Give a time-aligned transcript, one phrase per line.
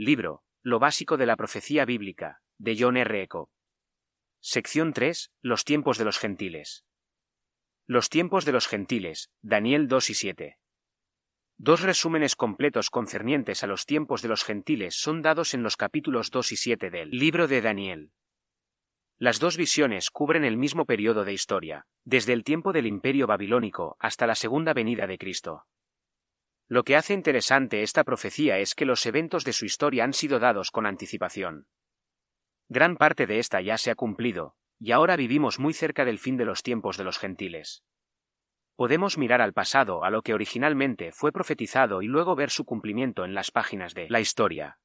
[0.00, 3.20] Libro, Lo básico de la profecía bíblica, de John R.
[3.20, 3.50] Eco.
[4.38, 5.32] Sección 3.
[5.42, 6.84] Los tiempos de los gentiles.
[7.88, 10.58] Los tiempos de los gentiles, Daniel 2 y 7.
[11.56, 16.30] Dos resúmenes completos concernientes a los tiempos de los gentiles son dados en los capítulos
[16.30, 18.12] 2 y 7 del libro de Daniel.
[19.18, 23.96] Las dos visiones cubren el mismo periodo de historia, desde el tiempo del imperio babilónico
[23.98, 25.66] hasta la segunda venida de Cristo.
[26.68, 30.38] Lo que hace interesante esta profecía es que los eventos de su historia han sido
[30.38, 31.66] dados con anticipación.
[32.68, 36.36] Gran parte de esta ya se ha cumplido, y ahora vivimos muy cerca del fin
[36.36, 37.84] de los tiempos de los gentiles.
[38.76, 43.24] Podemos mirar al pasado, a lo que originalmente fue profetizado y luego ver su cumplimiento
[43.24, 44.78] en las páginas de la historia.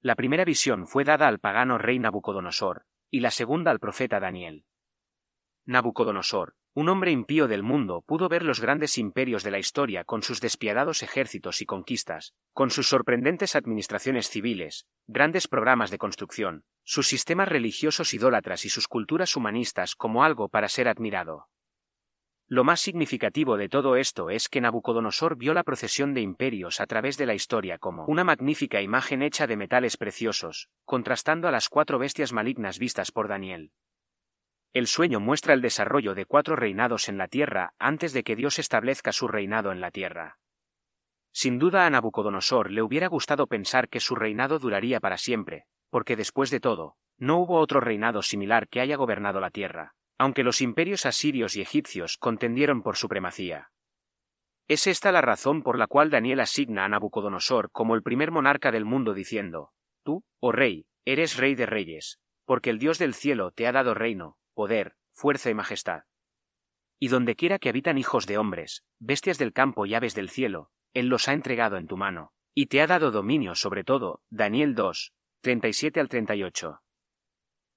[0.00, 4.66] La primera visión fue dada al pagano rey Nabucodonosor, y la segunda al profeta Daniel.
[5.64, 10.22] Nabucodonosor, un hombre impío del mundo, pudo ver los grandes imperios de la historia con
[10.22, 17.06] sus despiadados ejércitos y conquistas, con sus sorprendentes administraciones civiles, grandes programas de construcción, sus
[17.08, 21.48] sistemas religiosos idólatras y sus culturas humanistas como algo para ser admirado.
[22.48, 26.86] Lo más significativo de todo esto es que Nabucodonosor vio la procesión de imperios a
[26.86, 31.68] través de la historia como una magnífica imagen hecha de metales preciosos, contrastando a las
[31.68, 33.72] cuatro bestias malignas vistas por Daniel.
[34.72, 38.58] El sueño muestra el desarrollo de cuatro reinados en la tierra antes de que Dios
[38.58, 40.38] establezca su reinado en la tierra.
[41.32, 46.16] Sin duda a Nabucodonosor le hubiera gustado pensar que su reinado duraría para siempre, porque
[46.16, 50.60] después de todo, no hubo otro reinado similar que haya gobernado la tierra aunque los
[50.60, 53.72] imperios asirios y egipcios contendieron por supremacía.
[54.68, 58.70] Es esta la razón por la cual Daniel asigna a Nabucodonosor como el primer monarca
[58.70, 59.72] del mundo diciendo,
[60.04, 63.94] Tú, oh rey, eres rey de reyes, porque el Dios del cielo te ha dado
[63.94, 66.04] reino, poder, fuerza y majestad.
[66.98, 70.70] Y donde quiera que habitan hijos de hombres, bestias del campo y aves del cielo,
[70.94, 74.22] Él los ha entregado en tu mano, y te ha dado dominio sobre todo.
[74.30, 76.80] Daniel 2, 37 al 38.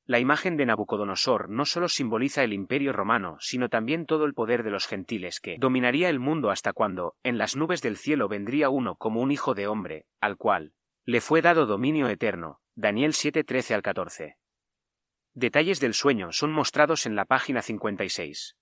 [0.08, 4.62] La imagen de Nabucodonosor no solo simboliza el imperio romano, sino también todo el poder
[4.62, 8.69] de los gentiles que dominaría el mundo hasta cuando, en las nubes del cielo vendría
[8.69, 10.74] uno como un hijo de hombre, al cual
[11.06, 12.59] le fue dado dominio eterno.
[12.75, 14.38] Daniel 7:13 al 14.
[15.38, 18.56] Detalles del sueño son mostrados en la página 56.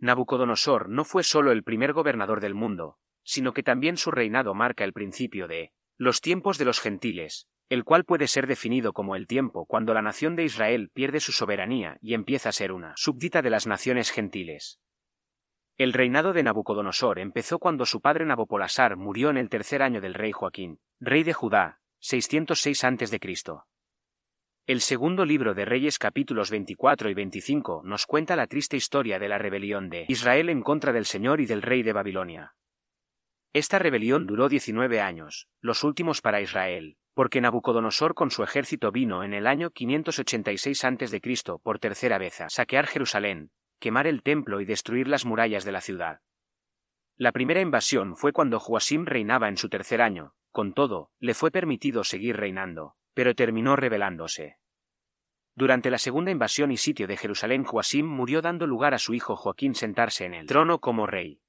[0.00, 4.82] Nabucodonosor no fue solo el primer gobernador del mundo, sino que también su reinado marca
[4.82, 9.28] el principio de los tiempos de los gentiles, el cual puede ser definido como el
[9.28, 13.40] tiempo cuando la nación de Israel pierde su soberanía y empieza a ser una súbdita
[13.40, 14.80] de las naciones gentiles.
[15.76, 20.14] El reinado de Nabucodonosor empezó cuando su padre Nabopolassar murió en el tercer año del
[20.14, 23.20] rey Joaquín, rey de Judá, 606 a.C.
[24.68, 29.26] El segundo libro de Reyes capítulos 24 y 25 nos cuenta la triste historia de
[29.26, 32.54] la rebelión de Israel en contra del Señor y del rey de Babilonia.
[33.54, 39.24] Esta rebelión duró 19 años, los últimos para Israel, porque Nabucodonosor con su ejército vino
[39.24, 41.22] en el año 586 a.C.
[41.62, 45.80] por tercera vez a saquear Jerusalén, quemar el templo y destruir las murallas de la
[45.80, 46.20] ciudad.
[47.16, 51.50] La primera invasión fue cuando Joasim reinaba en su tercer año, con todo, le fue
[51.50, 54.58] permitido seguir reinando, pero terminó rebelándose.
[55.56, 59.34] Durante la segunda invasión y sitio de Jerusalén, Joasim murió dando lugar a su hijo
[59.34, 61.40] Joaquín sentarse en el trono como rey.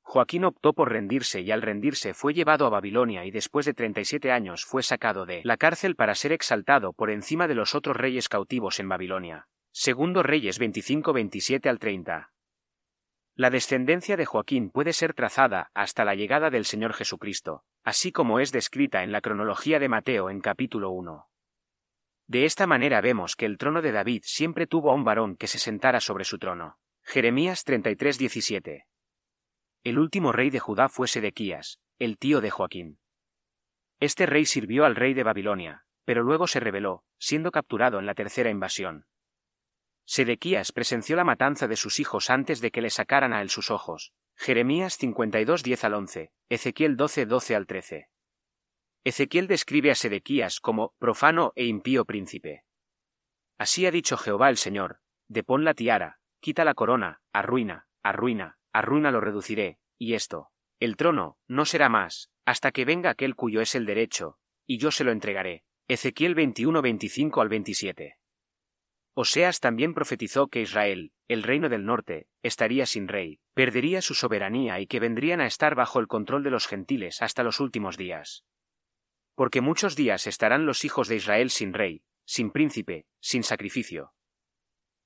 [0.00, 4.32] Joaquín optó por rendirse y al rendirse fue llevado a Babilonia y después de 37
[4.32, 8.30] años fue sacado de la cárcel para ser exaltado por encima de los otros reyes
[8.30, 9.48] cautivos en Babilonia.
[9.72, 12.29] Segundo Reyes 25-27 al 30.
[13.36, 18.40] La descendencia de Joaquín puede ser trazada hasta la llegada del Señor Jesucristo, así como
[18.40, 21.26] es descrita en la cronología de Mateo en capítulo 1.
[22.26, 25.46] De esta manera vemos que el trono de David siempre tuvo a un varón que
[25.46, 26.78] se sentara sobre su trono.
[27.02, 28.84] Jeremías 33-17.
[29.82, 33.00] El último rey de Judá fue Sedequías, el tío de Joaquín.
[33.98, 38.14] Este rey sirvió al rey de Babilonia, pero luego se rebeló, siendo capturado en la
[38.14, 39.06] tercera invasión.
[40.10, 43.70] Sedequías presenció la matanza de sus hijos antes de que le sacaran a él sus
[43.70, 44.12] ojos.
[44.34, 48.08] Jeremías 52 10 al 11, Ezequiel 12 12 al 13.
[49.04, 52.64] Ezequiel describe a Sedequías como profano e impío príncipe.
[53.56, 54.98] Así ha dicho Jehová el Señor,
[55.28, 60.96] depón la tiara, quita la corona, arruina, arruina, a ruina lo reduciré, y esto, el
[60.96, 65.04] trono, no será más, hasta que venga aquel cuyo es el derecho, y yo se
[65.04, 65.62] lo entregaré.
[65.86, 68.19] Ezequiel 21 25 al 27.
[69.20, 74.80] Oseas también profetizó que Israel, el reino del norte, estaría sin rey, perdería su soberanía
[74.80, 78.46] y que vendrían a estar bajo el control de los gentiles hasta los últimos días.
[79.34, 84.14] Porque muchos días estarán los hijos de Israel sin rey, sin príncipe, sin sacrificio.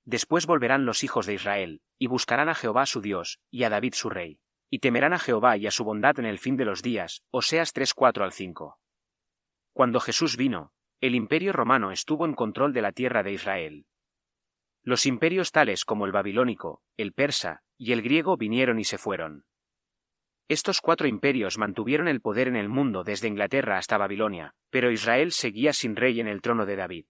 [0.04, 3.94] Después volverán los hijos de Israel, y buscarán a Jehová su Dios, y a David
[3.94, 4.38] su rey,
[4.70, 7.24] y temerán a Jehová y a su bondad en el fin de los días.
[7.32, 8.78] Oseas 3 4 al 5.
[9.72, 13.86] Cuando Jesús vino, el imperio romano estuvo en control de la tierra de Israel.
[14.84, 19.46] Los imperios tales como el babilónico, el persa y el griego vinieron y se fueron.
[20.46, 25.32] Estos cuatro imperios mantuvieron el poder en el mundo desde Inglaterra hasta Babilonia, pero Israel
[25.32, 27.06] seguía sin rey en el trono de David.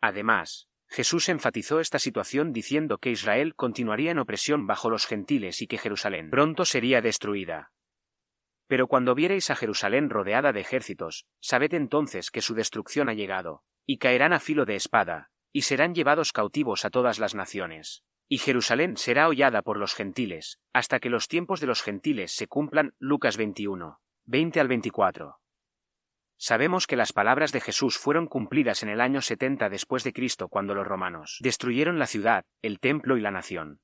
[0.00, 5.66] Además, Jesús enfatizó esta situación diciendo que Israel continuaría en opresión bajo los gentiles y
[5.66, 7.72] que Jerusalén pronto sería destruida.
[8.68, 13.64] Pero cuando viereis a Jerusalén rodeada de ejércitos, sabed entonces que su destrucción ha llegado,
[13.84, 18.04] y caerán a filo de espada, y serán llevados cautivos a todas las naciones.
[18.28, 22.48] Y Jerusalén será hollada por los gentiles, hasta que los tiempos de los gentiles se
[22.48, 22.94] cumplan.
[22.98, 25.38] Lucas 21, 20 al 24.
[26.38, 30.48] Sabemos que las palabras de Jesús fueron cumplidas en el año 70 después de Cristo
[30.48, 33.80] cuando los romanos destruyeron la ciudad, el templo y la nación.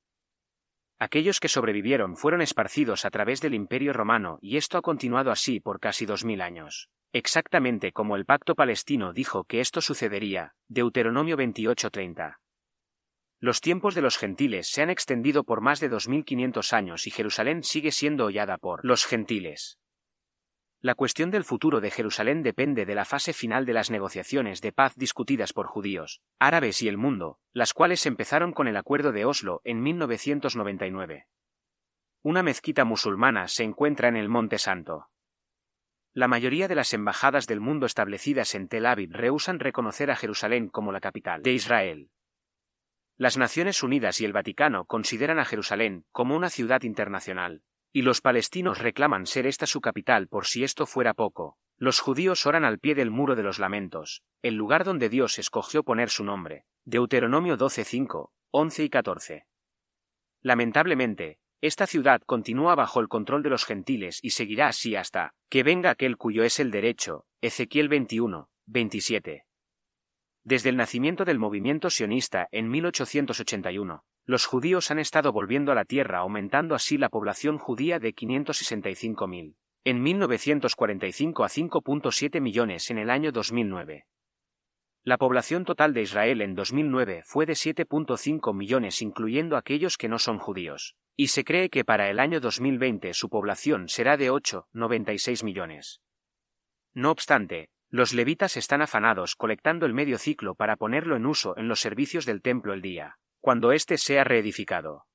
[0.99, 5.59] Aquellos que sobrevivieron fueron esparcidos a través del imperio romano y esto ha continuado así
[5.59, 6.89] por casi dos mil años.
[7.15, 12.39] Exactamente como el pacto palestino dijo que esto sucedería, Deuteronomio 28:30.
[13.39, 17.61] Los tiempos de los gentiles se han extendido por más de 2500 años y Jerusalén
[17.61, 19.77] sigue siendo hollada por los gentiles.
[20.81, 24.71] La cuestión del futuro de Jerusalén depende de la fase final de las negociaciones de
[24.71, 29.25] paz discutidas por judíos, árabes y el mundo, las cuales empezaron con el Acuerdo de
[29.25, 31.27] Oslo en 1999.
[32.23, 35.09] Una mezquita musulmana se encuentra en el Monte Santo.
[36.15, 40.69] La mayoría de las embajadas del mundo establecidas en Tel Aviv rehusan reconocer a Jerusalén
[40.69, 42.11] como la capital de Israel.
[43.17, 48.21] Las Naciones Unidas y el Vaticano consideran a Jerusalén como una ciudad internacional, y los
[48.21, 51.57] palestinos reclaman ser esta su capital por si esto fuera poco.
[51.77, 55.83] Los judíos oran al pie del muro de los lamentos, el lugar donde Dios escogió
[55.83, 56.65] poner su nombre.
[56.85, 59.47] Deuteronomio 12:5, 11 y 14.
[60.41, 65.63] Lamentablemente, esta ciudad continúa bajo el control de los gentiles y seguirá así hasta que
[65.63, 67.23] venga aquel cuyo es el derecho.
[67.39, 69.45] Ezequiel 21, 27.
[70.43, 75.85] Desde el nacimiento del movimiento sionista en 1881, los judíos han estado volviendo a la
[75.85, 79.55] tierra aumentando así la población judía de 565.000.
[79.85, 84.05] En 1945 a 5.7 millones en el año 2009.
[85.05, 90.19] La población total de Israel en 2009 fue de 7.5 millones incluyendo aquellos que no
[90.19, 95.43] son judíos, y se cree que para el año 2020 su población será de 8,96
[95.43, 96.01] millones.
[96.93, 101.67] No obstante, los levitas están afanados colectando el medio ciclo para ponerlo en uso en
[101.67, 105.05] los servicios del templo el día, cuando éste sea reedificado.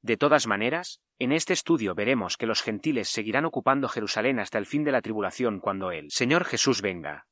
[0.00, 4.66] De todas maneras, en este estudio veremos que los gentiles seguirán ocupando Jerusalén hasta el
[4.66, 7.26] fin de la tribulación cuando el Señor Jesús venga.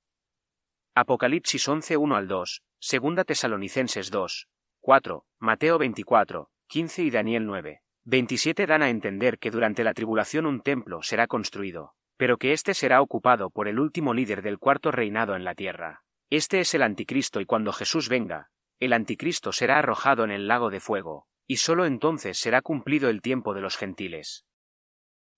[0.95, 4.49] Apocalipsis 11 1 al 2, Segunda Tesalonicenses 2,
[4.81, 10.47] 4, Mateo 24, 15 y Daniel 9, 27 dan a entender que durante la tribulación
[10.47, 14.93] un templo será construido, pero que éste será ocupado por el último líder del cuarto
[14.93, 16.05] reinado en la tierra.
[16.31, 20.71] Este es el anticristo y cuando Jesús venga, el anticristo será arrojado en el lago
[20.71, 24.47] de fuego, y sólo entonces será cumplido el tiempo de los gentiles.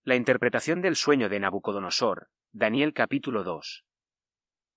[0.04, 3.86] La interpretación del sueño de Nabucodonosor, Daniel capítulo 2.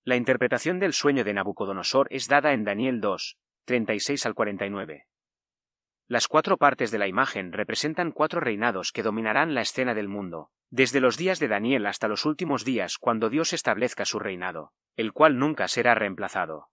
[0.04, 3.36] La interpretación del sueño de Nabucodonosor es dada en Daniel 2,
[3.66, 5.06] 36 al 49.
[6.08, 10.50] Las cuatro partes de la imagen representan cuatro reinados que dominarán la escena del mundo,
[10.70, 15.12] desde los días de Daniel hasta los últimos días cuando Dios establezca su reinado, el
[15.12, 16.68] cual nunca será reemplazado.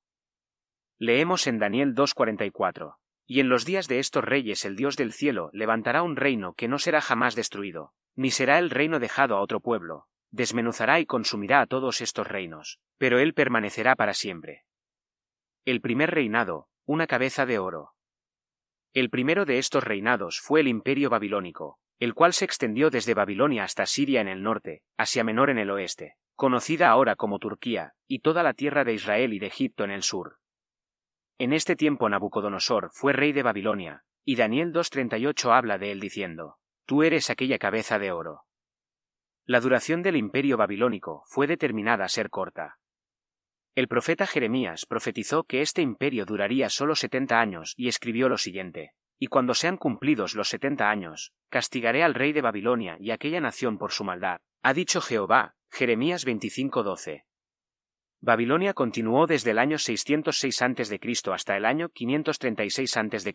[0.99, 2.97] Leemos en Daniel 2.44.
[3.25, 6.67] Y en los días de estos reyes el Dios del cielo levantará un reino que
[6.67, 11.61] no será jamás destruido, ni será el reino dejado a otro pueblo, desmenuzará y consumirá
[11.61, 14.65] a todos estos reinos, pero él permanecerá para siempre.
[15.65, 17.93] El primer reinado, una cabeza de oro.
[18.93, 23.63] El primero de estos reinados fue el imperio babilónico, el cual se extendió desde Babilonia
[23.63, 28.19] hasta Siria en el norte, Asia Menor en el oeste, conocida ahora como Turquía, y
[28.19, 30.37] toda la tierra de Israel y de Egipto en el sur.
[31.39, 36.57] En este tiempo Nabucodonosor fue rey de Babilonia, y Daniel 2.38 habla de él diciendo,
[36.85, 38.41] Tú eres aquella cabeza de oro.
[39.45, 42.77] La duración del imperio babilónico fue determinada a ser corta,
[43.75, 48.91] el profeta Jeremías profetizó que este imperio duraría solo setenta años y escribió lo siguiente.
[49.17, 53.77] Y cuando sean cumplidos los setenta años, castigaré al rey de Babilonia y aquella nación
[53.77, 54.41] por su maldad.
[54.61, 57.23] Ha dicho Jehová, Jeremías 25:12.
[58.21, 60.99] Babilonia continuó desde el año 606 a.C.
[61.31, 63.33] hasta el año 536 a.C.,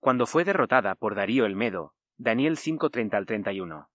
[0.00, 3.88] cuando fue derrotada por Darío el Medo, Daniel 5:30 al 31.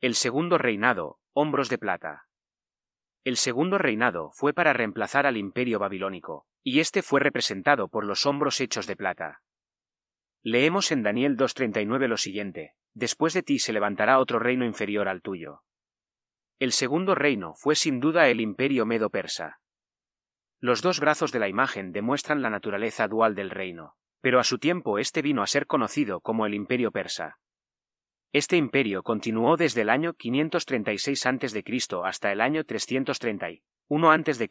[0.00, 2.26] El segundo reinado, hombros de plata.
[3.24, 8.26] El segundo reinado fue para reemplazar al imperio babilónico, y este fue representado por los
[8.26, 9.42] hombros hechos de plata.
[10.42, 15.22] Leemos en Daniel 2.39 lo siguiente, Después de ti se levantará otro reino inferior al
[15.22, 15.62] tuyo.
[16.58, 19.60] El segundo reino fue sin duda el imperio medo-persa.
[20.60, 24.58] Los dos brazos de la imagen demuestran la naturaleza dual del reino, pero a su
[24.58, 27.38] tiempo este vino a ser conocido como el imperio persa.
[28.32, 31.64] Este imperio continuó desde el año 536 a.C.
[32.02, 34.48] hasta el año 331 a.C.,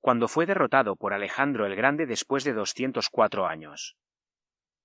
[0.00, 3.98] cuando fue derrotado por Alejandro el Grande después de 204 años.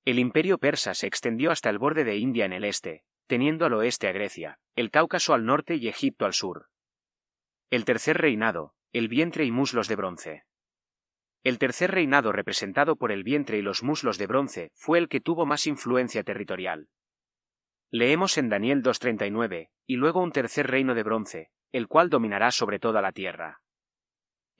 [0.03, 3.73] El imperio persa se extendió hasta el borde de India en el este, teniendo al
[3.73, 6.67] oeste a Grecia, el Cáucaso al norte y Egipto al sur.
[7.69, 10.43] El tercer reinado, el vientre y muslos de bronce.
[11.43, 15.21] El tercer reinado representado por el vientre y los muslos de bronce fue el que
[15.21, 16.89] tuvo más influencia territorial.
[17.89, 22.79] Leemos en Daniel 2.39, y luego un tercer reino de bronce, el cual dominará sobre
[22.79, 23.61] toda la tierra.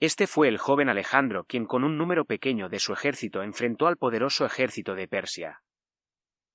[0.00, 3.96] Este fue el joven Alejandro quien con un número pequeño de su ejército enfrentó al
[3.96, 5.62] poderoso ejército de Persia.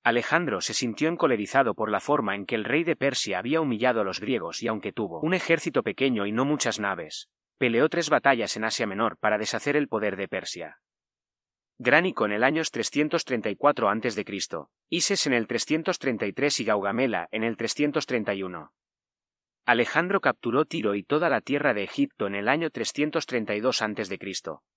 [0.04, 4.02] Alejandro se sintió encolerizado por la forma en que el rey de Persia había humillado
[4.02, 8.10] a los griegos y aunque tuvo un ejército pequeño y no muchas naves, peleó tres
[8.10, 10.80] batallas en Asia Menor para deshacer el poder de Persia.
[11.80, 14.26] Gránico en el año 334 a.C.,
[14.90, 18.72] Ises en el 333 y Gaugamela en el 331.
[19.66, 24.20] Alejandro capturó Tiro y toda la tierra de Egipto en el año 332 a.C.,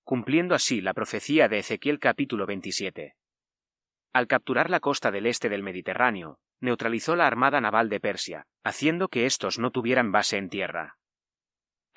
[0.03, 3.15] cumpliendo así la profecía de Ezequiel capítulo 27.
[4.13, 9.09] Al capturar la costa del este del Mediterráneo, neutralizó la armada naval de Persia, haciendo
[9.09, 10.96] que éstos no tuvieran base en tierra.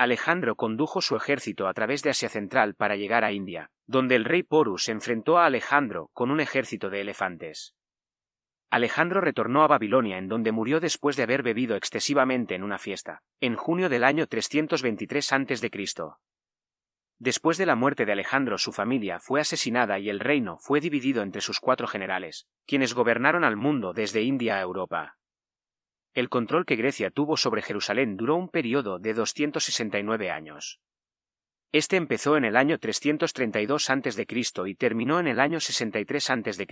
[0.00, 4.24] Alejandro condujo su ejército a través de Asia Central para llegar a India, donde el
[4.24, 7.74] rey Porus enfrentó a Alejandro con un ejército de elefantes.
[8.70, 13.20] Alejandro retornó a Babilonia en donde murió después de haber bebido excesivamente en una fiesta,
[13.42, 15.70] en junio del año 323 a.C.
[17.18, 21.22] Después de la muerte de Alejandro su familia fue asesinada y el reino fue dividido
[21.22, 25.18] entre sus cuatro generales, quienes gobernaron al mundo desde India a Europa.
[26.12, 30.80] El control que Grecia tuvo sobre Jerusalén duró un periodo de 269 años.
[31.72, 34.26] Este empezó en el año 332 a.C.
[34.66, 36.66] y terminó en el año 63 a.C.,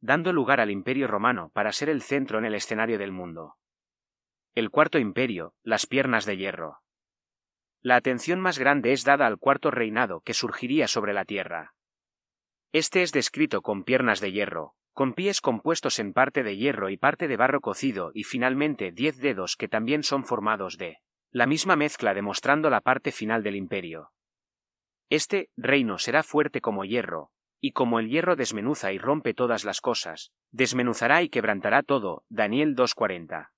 [0.00, 3.56] dando lugar al Imperio romano para ser el centro en el escenario del mundo.
[4.54, 6.80] El cuarto imperio, las piernas de hierro.
[7.82, 11.74] La atención más grande es dada al cuarto reinado que surgiría sobre la tierra.
[12.72, 16.96] Este es descrito con piernas de hierro, con pies compuestos en parte de hierro y
[16.96, 21.00] parte de barro cocido y finalmente diez dedos que también son formados de
[21.30, 24.12] la misma mezcla demostrando la parte final del imperio.
[25.10, 29.82] Este reino será fuerte como hierro, y como el hierro desmenuza y rompe todas las
[29.82, 32.24] cosas, desmenuzará y quebrantará todo.
[32.30, 33.50] Daniel 2.40.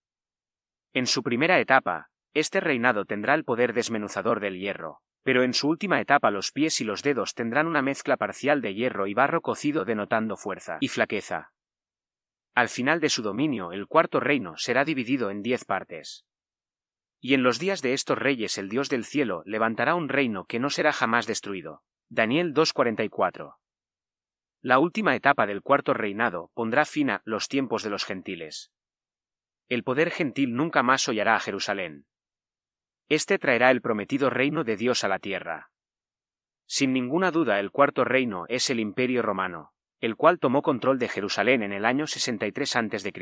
[0.93, 5.69] En su primera etapa, este reinado tendrá el poder desmenuzador del hierro, pero en su
[5.69, 9.43] última etapa los pies y los dedos tendrán una mezcla parcial de hierro y barro
[9.43, 11.53] cocido denotando fuerza y flaqueza.
[12.55, 16.25] Al final de su dominio el cuarto reino será dividido en diez partes.
[17.21, 20.61] Y en los días de estos reyes el Dios del cielo levantará un reino que
[20.61, 21.83] no será jamás destruido.
[22.09, 23.57] Daniel 2.44.
[24.63, 28.73] La última etapa del cuarto reinado pondrá fin a los tiempos de los gentiles.
[29.69, 32.07] El poder gentil nunca más hollará a Jerusalén.
[33.09, 35.71] Este traerá el prometido reino de Dios a la tierra.
[36.67, 41.09] Sin ninguna duda el cuarto reino es el Imperio romano, el cual tomó control de
[41.09, 43.13] Jerusalén en el año 63 a.C.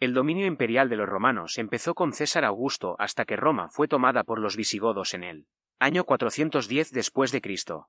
[0.00, 4.24] El dominio imperial de los romanos empezó con César Augusto hasta que Roma fue tomada
[4.24, 7.88] por los visigodos en el año 410 después de Cristo.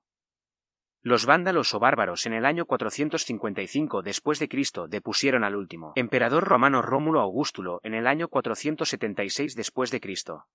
[1.01, 6.43] Los vándalos o bárbaros en el año 455 después de Cristo depusieron al último emperador
[6.43, 10.45] romano Rómulo Augustulo en el año 476 después de Cristo.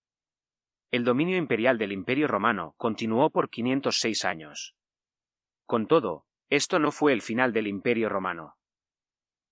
[0.90, 4.76] El dominio imperial del Imperio romano continuó por 506 años.
[5.64, 8.56] Con todo, esto no fue el final del Imperio romano.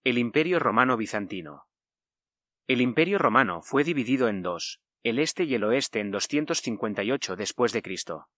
[0.04, 1.64] El Imperio romano bizantino.
[2.66, 7.72] El Imperio romano fue dividido en dos, el este y el oeste en 258 después
[7.72, 8.28] de Cristo.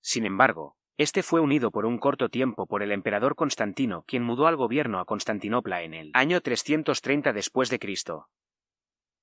[0.00, 4.46] Sin embargo, este fue unido por un corto tiempo por el emperador Constantino, quien mudó
[4.46, 8.28] al gobierno a Constantinopla en el año 330 después de Cristo.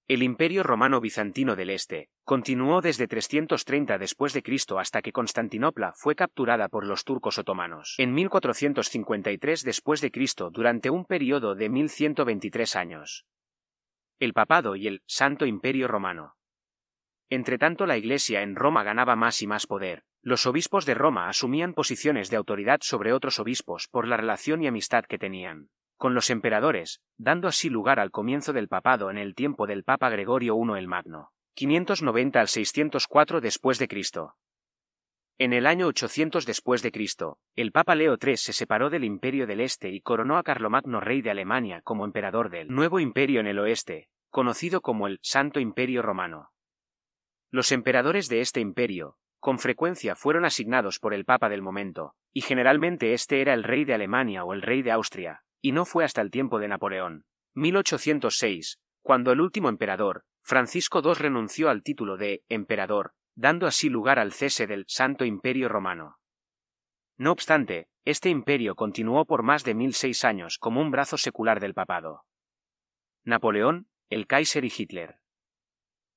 [0.08, 5.94] El Imperio Romano Bizantino del Este continuó desde 330 después de Cristo hasta que Constantinopla
[5.96, 11.70] fue capturada por los turcos otomanos en 1453 después de Cristo durante un periodo de
[11.70, 13.26] 1123 años.
[14.20, 16.36] El papado y el Santo Imperio Romano.
[17.34, 21.74] Entretanto la Iglesia en Roma ganaba más y más poder, los obispos de Roma asumían
[21.74, 26.30] posiciones de autoridad sobre otros obispos por la relación y amistad que tenían con los
[26.30, 30.78] emperadores, dando así lugar al comienzo del papado en el tiempo del Papa Gregorio I
[30.78, 34.36] el Magno, 590 al 604 después de Cristo.
[35.40, 39.48] En el año 800 después de Cristo, el Papa Leo III se separó del Imperio
[39.48, 43.48] del Este y coronó a Carlomagno rey de Alemania como emperador del nuevo imperio en
[43.48, 46.53] el oeste, conocido como el Santo Imperio Romano.
[47.54, 52.42] Los emperadores de este imperio, con frecuencia fueron asignados por el Papa del momento, y
[52.42, 56.04] generalmente este era el rey de Alemania o el rey de Austria, y no fue
[56.04, 62.18] hasta el tiempo de Napoleón, 1806, cuando el último emperador, Francisco II renunció al título
[62.18, 66.18] de emperador, dando así lugar al cese del Santo Imperio Romano.
[67.18, 71.60] No obstante, este imperio continuó por más de mil seis años como un brazo secular
[71.60, 72.24] del papado.
[73.24, 75.20] Napoleón, el Kaiser y Hitler.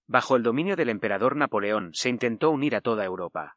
[0.08, 3.56] Bajo el dominio del emperador Napoleón se intentó unir a toda Europa.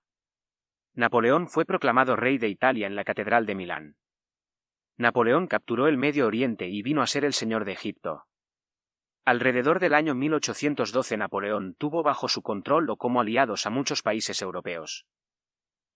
[0.93, 3.95] Napoleón fue proclamado rey de Italia en la Catedral de Milán.
[4.97, 8.25] Napoleón capturó el Medio Oriente y vino a ser el señor de Egipto.
[9.25, 14.41] Alrededor del año 1812 Napoleón tuvo bajo su control o como aliados a muchos países
[14.41, 15.05] europeos.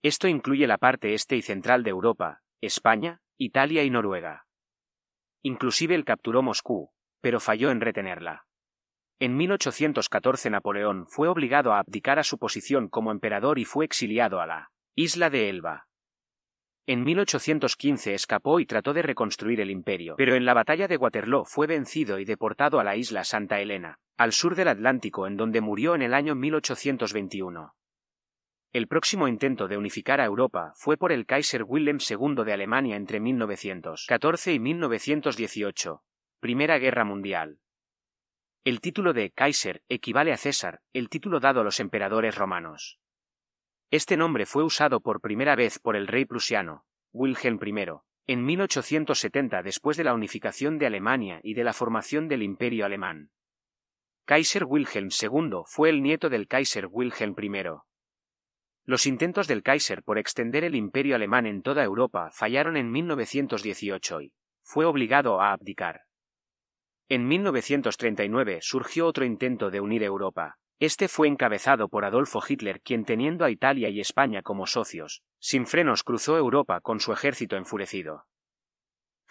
[0.03, 4.45] Esto incluye la parte este y central de Europa, España, Italia y Noruega.
[5.41, 6.91] Inclusive él capturó Moscú,
[7.21, 8.45] pero falló en retenerla.
[9.23, 14.41] En 1814 Napoleón fue obligado a abdicar a su posición como emperador y fue exiliado
[14.41, 15.87] a la isla de Elba.
[16.87, 21.45] En 1815 escapó y trató de reconstruir el imperio, pero en la batalla de Waterloo
[21.45, 25.61] fue vencido y deportado a la isla Santa Elena, al sur del Atlántico en donde
[25.61, 27.75] murió en el año 1821.
[28.73, 32.97] El próximo intento de unificar a Europa fue por el Kaiser Wilhelm II de Alemania
[32.97, 36.03] entre 1914 y 1918,
[36.41, 37.61] Primera Guerra Mundial.
[38.65, 42.97] El título de Kaiser equivale a César, el título dado a los emperadores romanos.
[43.91, 47.85] Este nombre fue usado por primera vez por el rey prusiano, Wilhelm I,
[48.25, 53.31] en 1870 después de la unificación de Alemania y de la formación del Imperio alemán.
[54.23, 57.51] Kaiser Wilhelm II fue el nieto del Kaiser Wilhelm I.
[58.85, 64.21] Los intentos del Kaiser por extender el imperio alemán en toda Europa fallaron en 1918
[64.21, 66.03] y fue obligado a abdicar.
[67.09, 70.57] En 1939 surgió otro intento de unir Europa.
[70.79, 75.67] Este fue encabezado por Adolfo Hitler, quien teniendo a Italia y España como socios, sin
[75.67, 78.25] frenos cruzó Europa con su ejército enfurecido.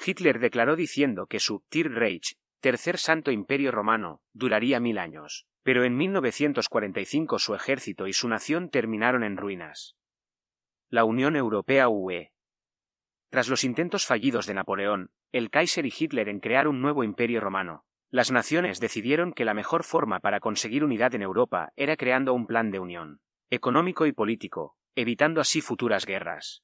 [0.04, 5.85] Hitler declaró diciendo que su Tir Reich, tercer santo imperio romano, duraría mil años pero
[5.85, 9.96] en 1945 su ejército y su nación terminaron en ruinas.
[10.88, 12.32] La Unión Europea UE.
[13.33, 17.40] Tras los intentos fallidos de Napoleón, el Kaiser y Hitler en crear un nuevo imperio
[17.40, 22.35] romano, las naciones decidieron que la mejor forma para conseguir unidad en Europa era creando
[22.35, 26.62] un plan de unión, económico y político, evitando así futuras guerras.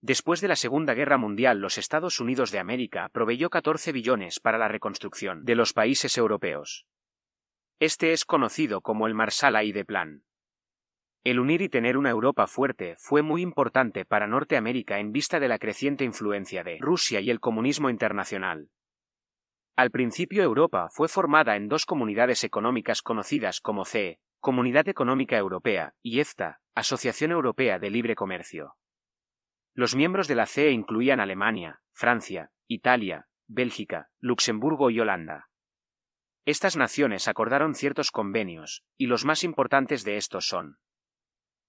[0.00, 4.58] Después de la Segunda Guerra Mundial, los Estados Unidos de América proveyó 14 billones para
[4.58, 6.86] la reconstrucción de los países europeos.
[7.80, 10.22] Este es conocido como el Marshall de Plan.
[11.24, 15.48] El unir y tener una Europa fuerte fue muy importante para Norteamérica en vista de
[15.48, 18.68] la creciente influencia de Rusia y el comunismo internacional.
[19.74, 25.94] Al principio Europa fue formada en dos comunidades económicas conocidas como CE, Comunidad Económica Europea,
[26.02, 28.76] y EFTA, Asociación Europea de Libre Comercio.
[29.72, 35.48] Los miembros de la CE incluían Alemania, Francia, Italia, Bélgica, Luxemburgo y Holanda.
[36.44, 40.76] Estas naciones acordaron ciertos convenios, y los más importantes de estos son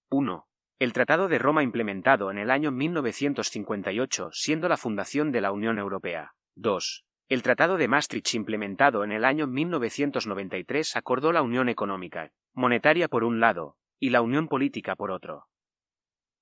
[0.08, 0.46] 1.
[0.78, 5.80] El Tratado de Roma implementado en el año 1958, siendo la fundación de la Unión
[5.80, 6.34] Europea.
[6.54, 7.04] 2.
[7.28, 13.24] El Tratado de Maastricht implementado en el año 1993 acordó la Unión Económica, Monetaria por
[13.24, 15.46] un lado, y la Unión Política por otro.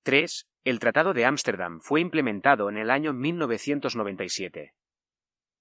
[0.03, 0.47] 3.
[0.63, 4.75] El Tratado de Ámsterdam fue implementado en el año 1997.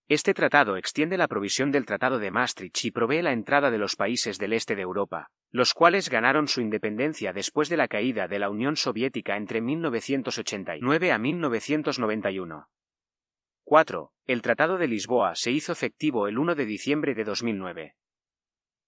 [0.09, 3.97] Este tratado extiende la provisión del Tratado de Maastricht y provee la entrada de los
[3.97, 8.40] países del este de Europa, los cuales ganaron su independencia después de la caída de
[8.40, 12.69] la Unión Soviética entre 1989 a 1991.
[13.62, 14.12] 4.
[14.27, 17.95] El Tratado de Lisboa se hizo efectivo el 1 de diciembre de 2009.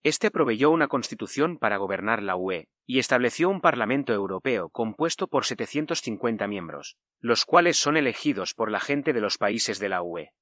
[0.03, 5.45] Este proveyó una constitución para gobernar la UE, y estableció un Parlamento Europeo compuesto por
[5.45, 10.33] 750 miembros, los cuales son elegidos por la gente de los países de la UE.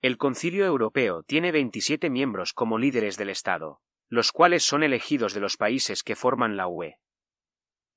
[0.00, 3.80] El Concilio Europeo tiene 27 miembros como líderes del Estado,
[4.14, 6.98] los cuales son elegidos de los países que forman la UE.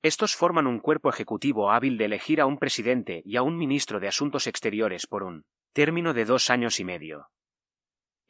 [0.02, 4.00] Estos forman un cuerpo ejecutivo hábil de elegir a un presidente y a un ministro
[4.00, 7.28] de Asuntos Exteriores por un término de dos años y medio.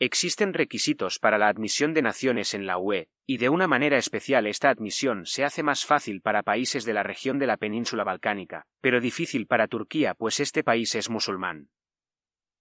[0.01, 4.47] Existen requisitos para la admisión de naciones en la UE, y de una manera especial
[4.47, 8.67] esta admisión se hace más fácil para países de la región de la península balcánica,
[8.81, 11.71] pero difícil para Turquía pues este país es musulmán.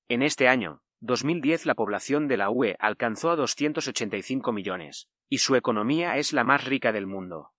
[0.08, 5.56] En este año, 2010 la población de la UE alcanzó a 285 millones, y su
[5.56, 7.52] economía es la más rica del mundo.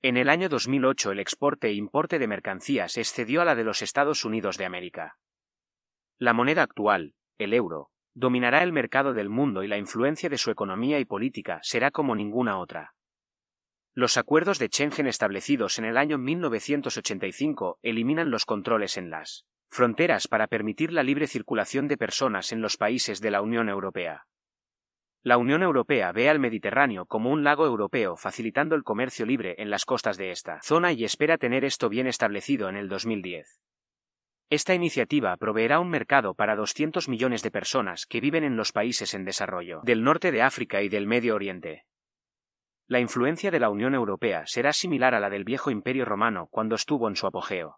[0.00, 3.82] En el año 2008 el exporte e importe de mercancías excedió a la de los
[3.82, 5.18] Estados Unidos de América.
[6.18, 10.50] La moneda actual, el euro, dominará el mercado del mundo y la influencia de su
[10.50, 12.94] economía y política será como ninguna otra.
[13.94, 20.28] Los acuerdos de Schengen establecidos en el año 1985 eliminan los controles en las fronteras
[20.28, 24.26] para permitir la libre circulación de personas en los países de la Unión Europea.
[25.28, 29.68] La Unión Europea ve al Mediterráneo como un lago europeo facilitando el comercio libre en
[29.68, 33.60] las costas de esta zona y espera tener esto bien establecido en el 2010.
[34.48, 39.12] Esta iniciativa proveerá un mercado para 200 millones de personas que viven en los países
[39.12, 41.84] en desarrollo del norte de África y del Medio Oriente.
[42.86, 46.74] La influencia de la Unión Europea será similar a la del viejo Imperio Romano cuando
[46.74, 47.76] estuvo en su apogeo.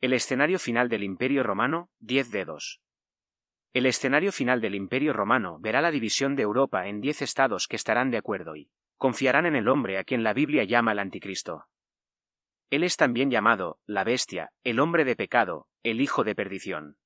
[0.00, 2.80] El escenario final del Imperio Romano, 10 dedos.
[3.72, 7.76] El escenario final del Imperio Romano verá la división de Europa en diez estados que
[7.76, 11.66] estarán de acuerdo y confiarán en el hombre a quien la Biblia llama el Anticristo.
[12.70, 16.96] Él es también llamado la bestia, el hombre de pecado, el hijo de perdición.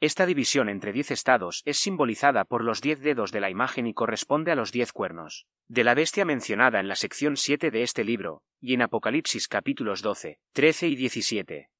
[0.00, 3.94] Esta división entre diez estados es simbolizada por los diez dedos de la imagen y
[3.94, 8.04] corresponde a los diez cuernos de la bestia mencionada en la sección 7 de este
[8.04, 11.70] libro, y en Apocalipsis capítulos 12, 13 y 17.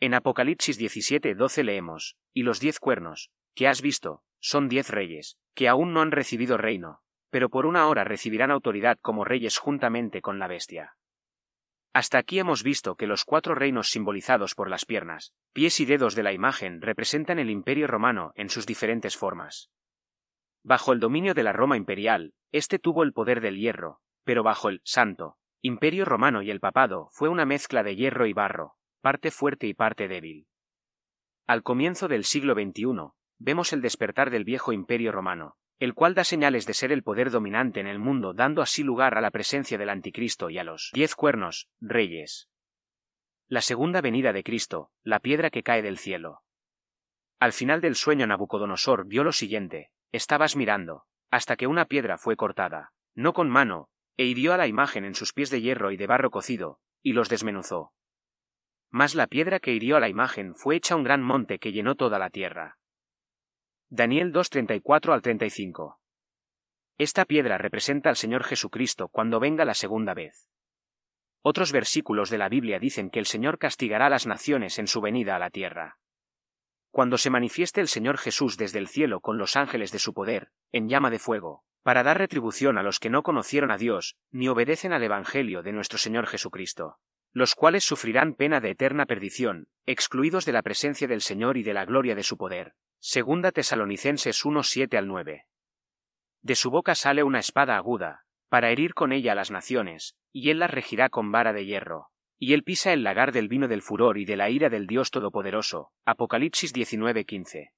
[0.00, 5.38] En Apocalipsis 17, 12 leemos, y los diez cuernos, que has visto, son diez reyes,
[5.54, 10.20] que aún no han recibido reino, pero por una hora recibirán autoridad como reyes juntamente
[10.20, 10.96] con la bestia.
[11.94, 16.16] Hasta aquí hemos visto que los cuatro reinos simbolizados por las piernas, pies y dedos
[16.16, 19.70] de la imagen representan el imperio romano en sus diferentes formas.
[20.64, 24.68] Bajo el dominio de la Roma imperial, éste tuvo el poder del hierro, pero bajo
[24.68, 29.30] el santo imperio romano y el papado fue una mezcla de hierro y barro, parte
[29.30, 30.46] fuerte y parte débil.
[31.46, 36.24] Al comienzo del siglo XXI, vemos el despertar del viejo imperio romano, el cual da
[36.24, 39.76] señales de ser el poder dominante en el mundo, dando así lugar a la presencia
[39.76, 42.48] del anticristo y a los diez cuernos, reyes.
[43.46, 46.40] La segunda venida de Cristo, la piedra que cae del cielo.
[47.40, 52.36] Al final del sueño Nabucodonosor vio lo siguiente, estabas mirando, hasta que una piedra fue
[52.36, 55.98] cortada, no con mano, e hirió a la imagen en sus pies de hierro y
[55.98, 57.92] de barro cocido, y los desmenuzó.
[58.94, 61.96] Mas la piedra que hirió a la imagen fue hecha un gran monte que llenó
[61.96, 62.78] toda la tierra.
[63.88, 65.98] Daniel 2.34 al 35.
[66.96, 70.48] Esta piedra representa al Señor Jesucristo cuando venga la segunda vez.
[71.42, 75.00] Otros versículos de la Biblia dicen que el Señor castigará a las naciones en su
[75.00, 75.98] venida a la tierra.
[76.92, 80.52] Cuando se manifieste el Señor Jesús desde el cielo con los ángeles de su poder,
[80.70, 84.46] en llama de fuego, para dar retribución a los que no conocieron a Dios, ni
[84.46, 87.00] obedecen al Evangelio de nuestro Señor Jesucristo,
[87.34, 91.74] los cuales sufrirán pena de eterna perdición, excluidos de la presencia del Señor y de
[91.74, 95.44] la gloria de su poder, Segunda Tesalonicenses 1 7 al 9.
[96.42, 100.50] De su boca sale una espada aguda, para herir con ella a las naciones, y
[100.50, 102.08] él las regirá con vara de hierro.
[102.38, 105.10] Y él pisa el lagar del vino del furor y de la ira del Dios
[105.10, 105.90] Todopoderoso.
[106.04, 107.72] Apocalipsis 19:15.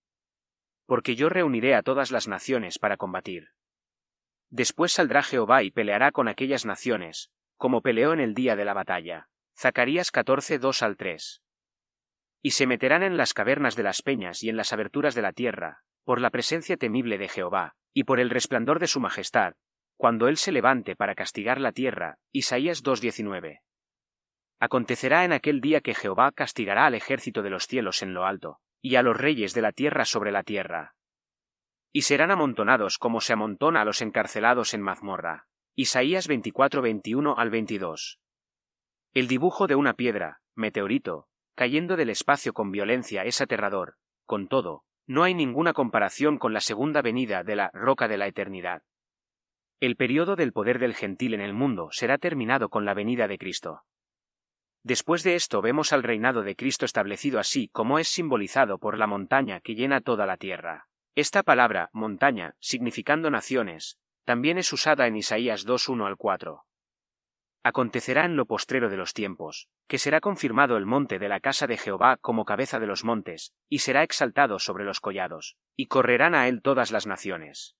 [0.85, 3.49] Porque yo reuniré a todas las naciones para combatir.
[4.51, 8.75] Después saldrá Jehová y peleará con aquellas naciones, como peleó en el día de la
[8.75, 9.29] batalla.
[9.59, 11.42] Zacarías 14 2 al 3
[12.47, 15.33] y se meterán en las cavernas de las peñas y en las aberturas de la
[15.33, 19.55] tierra, por la presencia temible de Jehová, y por el resplandor de su majestad,
[19.97, 22.19] cuando él se levante para castigar la tierra.
[22.31, 23.62] Isaías 2.19.
[24.61, 28.61] Acontecerá en aquel día que Jehová castigará al ejército de los cielos en lo alto,
[28.81, 30.95] y a los reyes de la tierra sobre la tierra.
[31.92, 35.49] Y serán amontonados como se amontona a los encarcelados en mazmorra.
[35.75, 38.21] Isaías 24.21 al 22.
[39.16, 43.94] El dibujo de una piedra, meteorito, cayendo del espacio con violencia es aterrador.
[44.26, 48.26] Con todo, no hay ninguna comparación con la segunda venida de la roca de la
[48.26, 48.83] eternidad.
[49.81, 53.38] El periodo del poder del gentil en el mundo será terminado con la venida de
[53.38, 53.85] Cristo.
[54.83, 59.07] Después de esto vemos al reinado de Cristo establecido así como es simbolizado por la
[59.07, 60.88] montaña que llena toda la tierra.
[61.14, 66.66] Esta palabra, montaña, significando naciones, también es usada en Isaías 2.1 al 4.
[67.66, 71.66] Acontecerá en lo postrero de los tiempos, que será confirmado el monte de la casa
[71.66, 76.37] de Jehová como cabeza de los montes, y será exaltado sobre los collados, y correrán
[76.37, 77.74] a él todas las naciones.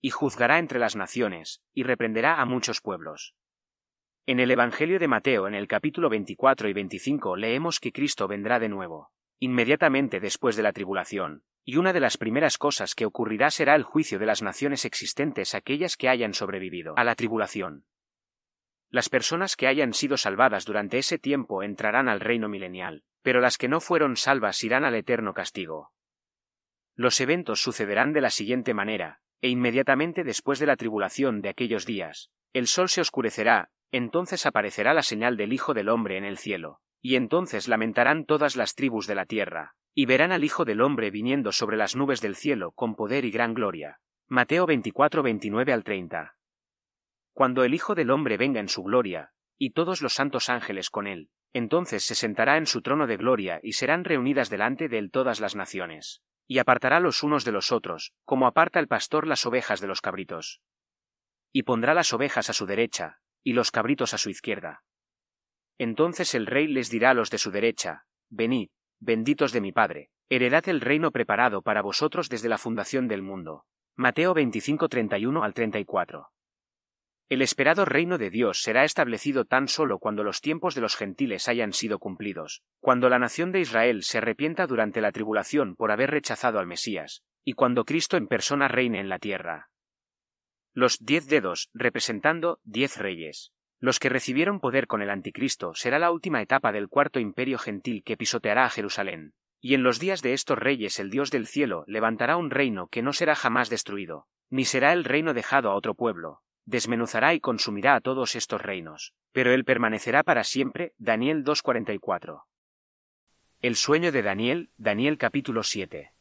[0.00, 3.34] Y juzgará entre las naciones, y reprenderá a muchos pueblos.
[4.24, 8.58] En el Evangelio de Mateo, en el capítulo 24 y 25, leemos que Cristo vendrá
[8.58, 13.50] de nuevo, inmediatamente después de la tribulación, y una de las primeras cosas que ocurrirá
[13.50, 17.84] será el juicio de las naciones existentes aquellas que hayan sobrevivido a la tribulación.
[18.90, 23.58] Las personas que hayan sido salvadas durante ese tiempo entrarán al reino milenial, pero las
[23.58, 25.92] que no fueron salvas irán al eterno castigo.
[26.94, 31.84] Los eventos sucederán de la siguiente manera, e inmediatamente después de la tribulación de aquellos
[31.84, 36.38] días, el sol se oscurecerá, entonces aparecerá la señal del Hijo del Hombre en el
[36.38, 40.82] cielo, y entonces lamentarán todas las tribus de la tierra, Y verán al Hijo del
[40.82, 43.98] Hombre viniendo sobre las nubes del cielo con poder y gran gloria.
[44.28, 46.35] Mateo 24, 29 al 30.
[47.36, 51.06] Cuando el Hijo del Hombre venga en su gloria, y todos los santos ángeles con
[51.06, 55.10] él, entonces se sentará en su trono de gloria y serán reunidas delante de él
[55.10, 56.22] todas las naciones.
[56.46, 60.00] Y apartará los unos de los otros, como aparta el pastor las ovejas de los
[60.00, 60.62] cabritos.
[61.52, 64.82] Y pondrá las ovejas a su derecha, y los cabritos a su izquierda.
[65.76, 70.08] Entonces el rey les dirá a los de su derecha, Venid, benditos de mi Padre,
[70.30, 73.66] heredad el reino preparado para vosotros desde la fundación del mundo.
[73.94, 76.30] Mateo 25, 31 al 34.
[77.28, 81.48] El esperado reino de Dios será establecido tan solo cuando los tiempos de los gentiles
[81.48, 86.12] hayan sido cumplidos, cuando la nación de Israel se arrepienta durante la tribulación por haber
[86.12, 89.70] rechazado al Mesías, y cuando Cristo en persona reine en la tierra.
[90.72, 93.52] Los diez dedos, representando diez reyes.
[93.80, 98.04] Los que recibieron poder con el anticristo será la última etapa del cuarto imperio gentil
[98.04, 99.34] que pisoteará a Jerusalén.
[99.60, 103.02] Y en los días de estos reyes el Dios del cielo levantará un reino que
[103.02, 107.94] no será jamás destruido, ni será el reino dejado a otro pueblo, desmenuzará y consumirá
[107.94, 110.92] a todos estos reinos, pero él permanecerá para siempre.
[110.98, 112.42] Daniel 2.44.
[113.62, 116.12] El sueño de Daniel, Daniel capítulo 7.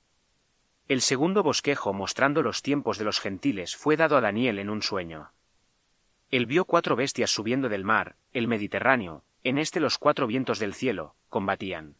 [0.87, 4.83] El segundo bosquejo mostrando los tiempos de los gentiles fue dado a Daniel en un
[4.83, 5.31] sueño.
[6.29, 10.73] Él vio cuatro bestias subiendo del mar, el Mediterráneo, en este los cuatro vientos del
[10.73, 11.97] cielo, combatían.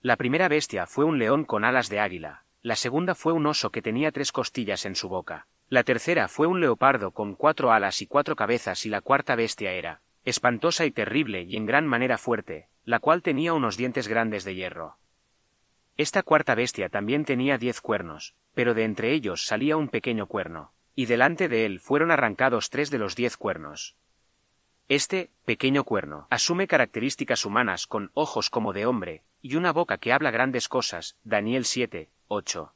[0.00, 3.70] La primera bestia fue un león con alas de águila, la segunda fue un oso
[3.70, 8.00] que tenía tres costillas en su boca, la tercera fue un leopardo con cuatro alas
[8.00, 12.16] y cuatro cabezas y la cuarta bestia era, espantosa y terrible y en gran manera
[12.16, 14.96] fuerte, la cual tenía unos dientes grandes de hierro.
[15.98, 20.72] Esta cuarta bestia también tenía diez cuernos, pero de entre ellos salía un pequeño cuerno,
[20.94, 23.96] y delante de él fueron arrancados tres de los diez cuernos.
[24.88, 30.14] Este, pequeño cuerno, asume características humanas con ojos como de hombre, y una boca que
[30.14, 32.72] habla grandes cosas, Daniel 7, 8.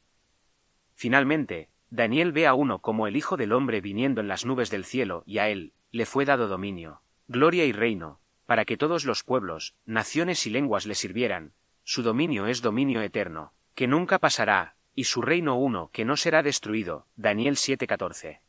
[0.95, 4.87] Finalmente, Daniel ve a uno como el Hijo del Hombre viniendo en las nubes del
[4.87, 9.25] cielo, y a él le fue dado dominio, gloria y reino, para que todos los
[9.25, 11.53] pueblos, naciones y lenguas le sirvieran.
[11.85, 16.43] Su dominio es dominio eterno, que nunca pasará, y su reino uno que no será
[16.43, 17.09] destruido.
[17.17, 18.41] Daniel 7:14.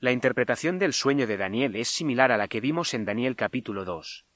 [0.00, 3.84] La interpretación del sueño de Daniel es similar a la que vimos en Daniel capítulo
[3.84, 4.26] 2.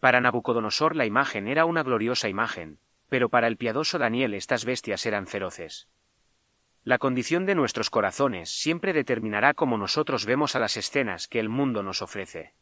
[0.00, 5.06] Para Nabucodonosor la imagen era una gloriosa imagen, pero para el piadoso Daniel estas bestias
[5.06, 5.88] eran feroces.
[6.84, 11.48] La condición de nuestros corazones siempre determinará cómo nosotros vemos a las escenas que el
[11.48, 12.54] mundo nos ofrece.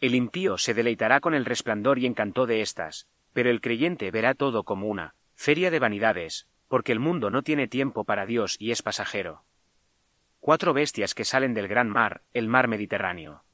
[0.00, 4.34] El impío se deleitará con el resplandor y encanto de éstas, pero el creyente verá
[4.34, 8.72] todo como una feria de vanidades, porque el mundo no tiene tiempo para Dios y
[8.72, 9.44] es pasajero.
[10.40, 13.44] Cuatro bestias que salen del gran mar, el mar Mediterráneo.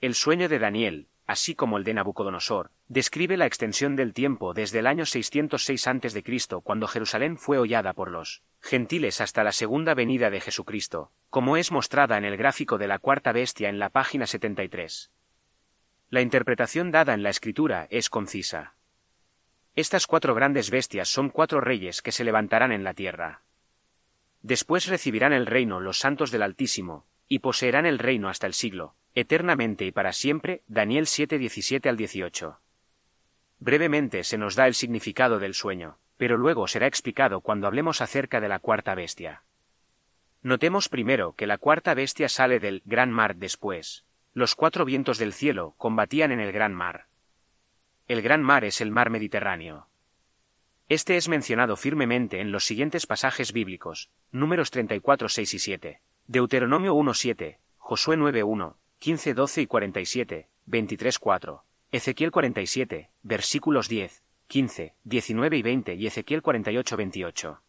[0.00, 4.78] El sueño de Daniel, así como el de Nabucodonosor, describe la extensión del tiempo desde
[4.78, 6.24] el año 606 a.C.,
[6.64, 11.70] cuando Jerusalén fue hollada por los gentiles hasta la segunda venida de Jesucristo, como es
[11.70, 15.12] mostrada en el gráfico de la cuarta bestia en la página 73.
[16.08, 18.74] La interpretación dada en la escritura es concisa.
[19.74, 23.42] Estas cuatro grandes bestias son cuatro reyes que se levantarán en la tierra.
[24.40, 28.94] Después recibirán el reino los santos del Altísimo, y poseerán el reino hasta el siglo,
[29.14, 32.60] eternamente y para siempre, Daniel 7, 17 al 18.
[33.58, 38.40] Brevemente se nos da el significado del sueño, pero luego será explicado cuando hablemos acerca
[38.40, 39.42] de la cuarta bestia.
[40.42, 44.04] Notemos primero que la cuarta bestia sale del gran mar después.
[44.34, 47.06] Los cuatro vientos del cielo combatían en el gran mar.
[48.06, 49.88] El gran mar es el mar Mediterráneo.
[50.88, 56.92] Este es mencionado firmemente en los siguientes pasajes bíblicos, números 34, 6 y 7, Deuteronomio
[56.92, 64.22] 1, 7, Josué 9, 1, 15, 12 y 47, 23, 4, Ezequiel 47, versículos 10,
[64.46, 67.62] 15, 19 y 20 y Ezequiel 48, 28.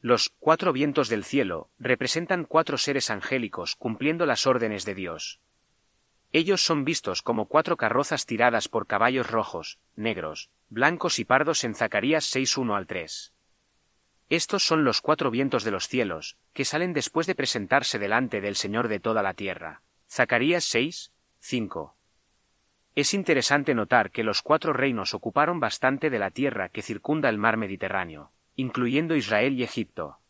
[0.00, 5.38] Los cuatro vientos del cielo representan cuatro seres angélicos cumpliendo las órdenes de Dios.
[6.32, 11.76] Ellos son vistos como cuatro carrozas tiradas por caballos rojos, negros, blancos y pardos en
[11.76, 13.32] Zacarías 6, 1 al 3.
[14.30, 18.54] Estos son los cuatro vientos de los cielos, que salen después de presentarse delante del
[18.54, 19.82] Señor de toda la tierra.
[20.08, 21.96] Zacarías 6, 5.
[22.94, 27.38] Es interesante notar que los cuatro reinos ocuparon bastante de la tierra que circunda el
[27.38, 30.20] mar Mediterráneo, incluyendo Israel y Egipto.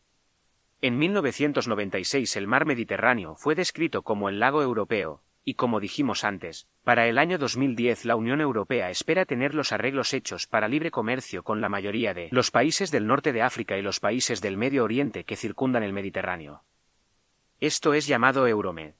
[0.80, 6.68] En 1996 el mar Mediterráneo fue descrito como el lago europeo, y como dijimos antes,
[6.84, 11.42] para el año 2010 la Unión Europea espera tener los arreglos hechos para libre comercio
[11.42, 14.84] con la mayoría de los países del norte de África y los países del Medio
[14.84, 16.64] Oriente que circundan el Mediterráneo.
[17.58, 18.94] Esto es llamado Euromed.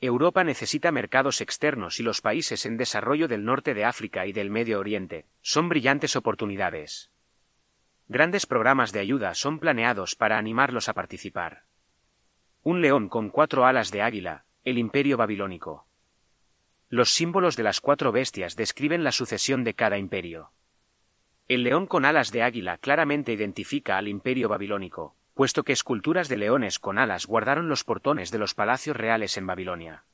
[0.00, 4.50] Europa necesita mercados externos y los países en desarrollo del norte de África y del
[4.50, 7.10] Medio Oriente son brillantes oportunidades.
[8.08, 11.64] Grandes programas de ayuda son planeados para animarlos a participar.
[12.62, 15.86] Un león con cuatro alas de águila, el imperio babilónico.
[16.90, 20.52] Los símbolos de las cuatro bestias describen la sucesión de cada imperio.
[21.48, 26.36] El león con alas de águila claramente identifica al imperio babilónico, puesto que esculturas de
[26.36, 30.04] leones con alas guardaron los portones de los palacios reales en Babilonia.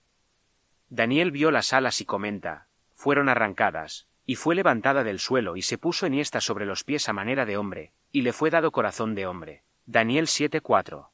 [0.89, 5.79] Daniel vio las alas y comenta, fueron arrancadas, y fue levantada del suelo y se
[5.79, 9.27] puso enhiesta sobre los pies a manera de hombre, y le fue dado corazón de
[9.27, 9.65] hombre.
[9.87, 11.11] Daniel 7:4.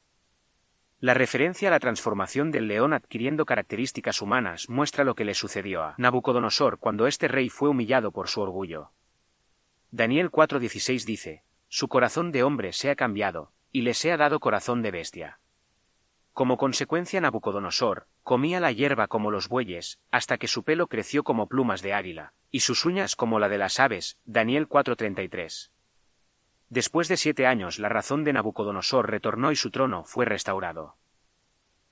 [1.03, 5.83] La referencia a la transformación del león adquiriendo características humanas muestra lo que le sucedió
[5.83, 8.91] a Nabucodonosor cuando este rey fue humillado por su orgullo.
[9.91, 14.81] Daniel 4:16 dice, Su corazón de hombre se ha cambiado, y les ha dado corazón
[14.81, 15.39] de bestia.
[16.31, 21.49] Como consecuencia Nabucodonosor, comía la hierba como los bueyes, hasta que su pelo creció como
[21.49, 25.72] plumas de águila, y sus uñas como la de las aves, Daniel 4:33.
[26.73, 30.97] Después de siete años la razón de Nabucodonosor retornó y su trono fue restaurado.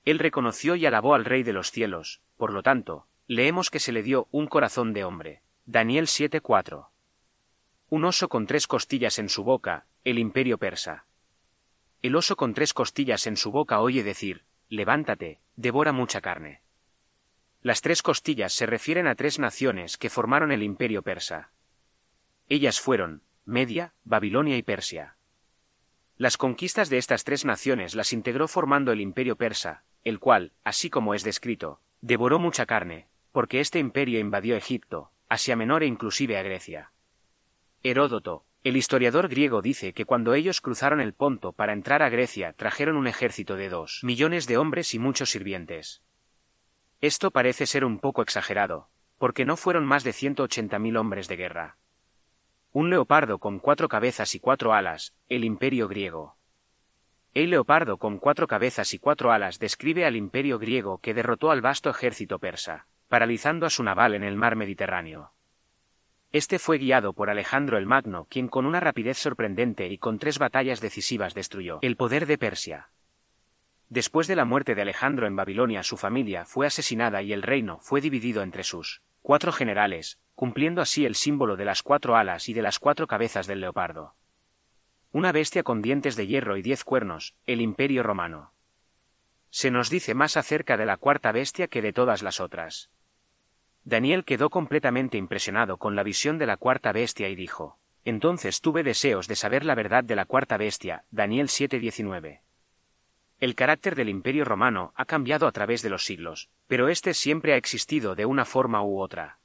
[0.04, 3.92] Él reconoció y alabó al Rey de los cielos, por lo tanto, leemos que se
[3.92, 5.42] le dio un corazón de hombre.
[5.66, 6.88] Daniel 7:4.
[7.90, 11.06] Un oso con tres costillas en su boca, el imperio persa.
[12.02, 16.60] El oso con tres costillas en su boca oye decir, levántate, devora mucha carne.
[17.60, 21.52] Las tres costillas se refieren a tres naciones que formaron el imperio persa.
[22.48, 25.16] Ellas fueron, Media, Babilonia y Persia.
[26.16, 30.90] Las conquistas de estas tres naciones las integró formando el imperio persa, el cual, así
[30.90, 36.38] como es descrito, devoró mucha carne, porque este imperio invadió Egipto, Asia Menor e inclusive
[36.38, 36.92] a Grecia.
[37.82, 42.52] Heródoto, el historiador griego dice que cuando ellos cruzaron el Ponto para entrar a Grecia
[42.52, 46.00] trajeron un ejército de dos millones de hombres y muchos sirvientes.
[47.00, 51.26] Esto parece ser un poco exagerado, porque no fueron más de ciento ochenta mil hombres
[51.26, 51.76] de guerra.
[52.74, 56.38] Un leopardo con cuatro cabezas y cuatro alas, el imperio griego.
[57.34, 61.60] El leopardo con cuatro cabezas y cuatro alas describe al imperio griego que derrotó al
[61.60, 65.32] vasto ejército persa, paralizando a su naval en el mar Mediterráneo.
[66.30, 70.38] Este fue guiado por Alejandro el Magno, quien con una rapidez sorprendente y con tres
[70.38, 72.88] batallas decisivas destruyó el poder de Persia.
[73.90, 77.80] Después de la muerte de Alejandro en Babilonia, su familia fue asesinada y el reino
[77.80, 82.54] fue dividido entre sus cuatro generales, cumpliendo así el símbolo de las cuatro alas y
[82.54, 84.14] de las cuatro cabezas del leopardo.
[85.12, 88.52] Una bestia con dientes de hierro y diez cuernos, el imperio romano.
[89.50, 92.90] Se nos dice más acerca de la cuarta bestia que de todas las otras.
[93.84, 98.82] Daniel quedó completamente impresionado con la visión de la cuarta bestia y dijo, Entonces tuve
[98.82, 102.40] deseos de saber la verdad de la cuarta bestia, Daniel 7:19.
[103.40, 107.54] El carácter del imperio romano ha cambiado a través de los siglos, pero éste siempre
[107.54, 109.40] ha existido de una forma u otra.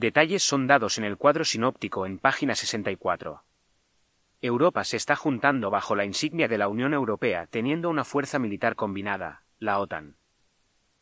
[0.00, 3.44] Detalles son dados en el cuadro sinóptico en página 64.
[4.40, 8.76] Europa se está juntando bajo la insignia de la Unión Europea teniendo una fuerza militar
[8.76, 10.16] combinada, la OTAN.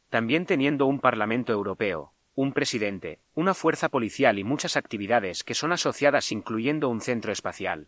[0.08, 5.70] También teniendo un Parlamento Europeo, un presidente, una fuerza policial y muchas actividades que son
[5.70, 7.86] asociadas incluyendo un centro espacial.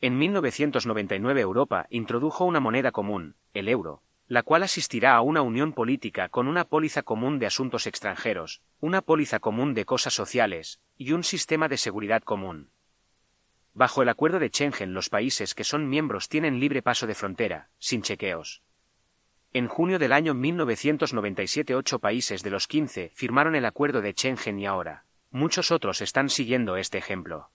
[0.00, 5.72] En 1999 Europa introdujo una moneda común, el euro, la cual asistirá a una unión
[5.72, 11.12] política con una póliza común de asuntos extranjeros, una póliza común de cosas sociales, y
[11.12, 12.70] un sistema de seguridad común.
[13.72, 17.70] Bajo el acuerdo de Schengen los países que son miembros tienen libre paso de frontera,
[17.78, 18.62] sin chequeos.
[19.54, 24.58] En junio del año 1997 ocho países de los 15 firmaron el acuerdo de Schengen
[24.58, 27.50] y ahora, muchos otros están siguiendo este ejemplo.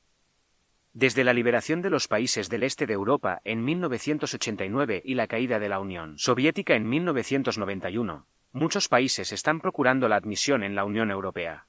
[0.95, 5.58] Desde la liberación de los países del este de Europa en 1989 y la caída
[5.58, 11.10] de la Unión Soviética en 1991, muchos países están procurando la admisión en la Unión
[11.10, 11.65] Europea.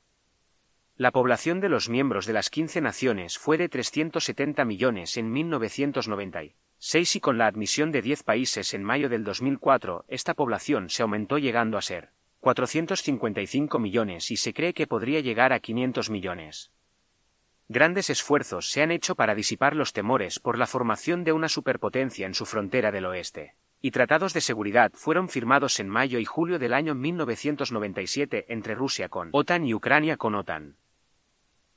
[0.96, 6.42] La población de los miembros de las 15 naciones fue de 370 millones en 1990
[6.76, 11.02] 6 y con la admisión de 10 países en mayo del 2004, esta población se
[11.02, 12.10] aumentó llegando a ser
[12.40, 16.72] 455 millones y se cree que podría llegar a 500 millones.
[17.68, 22.26] Grandes esfuerzos se han hecho para disipar los temores por la formación de una superpotencia
[22.26, 26.58] en su frontera del oeste, y tratados de seguridad fueron firmados en mayo y julio
[26.58, 30.76] del año 1997 entre Rusia con OTAN y Ucrania con OTAN.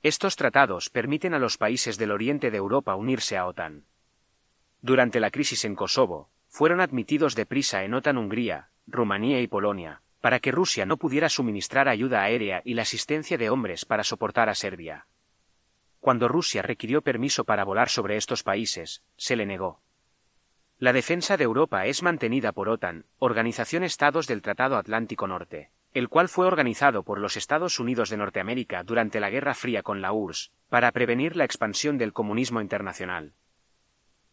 [0.04, 3.86] Estos tratados permiten a los países del oriente de Europa unirse a OTAN.
[4.82, 10.42] Durante la crisis en Kosovo, fueron admitidos deprisa en OTAN Hungría, Rumanía y Polonia, para
[10.42, 14.56] que Rusia no pudiera suministrar ayuda aérea y la asistencia de hombres para soportar a
[14.56, 15.08] Serbia.
[16.00, 19.82] Cuando Rusia requirió permiso para volar sobre estos países, se le negó.
[20.80, 26.08] La defensa de Europa es mantenida por OTAN, Organización Estados del Tratado Atlántico Norte, el
[26.08, 30.14] cual fue organizado por los Estados Unidos de Norteamérica durante la Guerra Fría con la
[30.14, 33.34] URSS, para prevenir la expansión del comunismo internacional.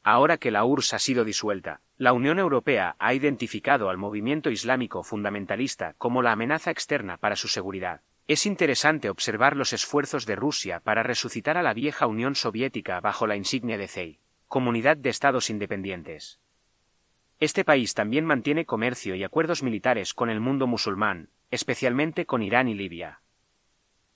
[0.02, 5.02] Ahora que la URSS ha sido disuelta, la Unión Europea ha identificado al movimiento islámico
[5.02, 8.02] fundamentalista como la amenaza externa para su seguridad.
[8.26, 13.26] Es interesante observar los esfuerzos de Rusia para resucitar a la vieja Unión Soviética bajo
[13.26, 14.18] la insignia de CEI,
[14.48, 16.40] Comunidad de Estados Independientes.
[17.38, 22.66] Este país también mantiene comercio y acuerdos militares con el mundo musulmán, especialmente con Irán
[22.68, 23.20] y Libia.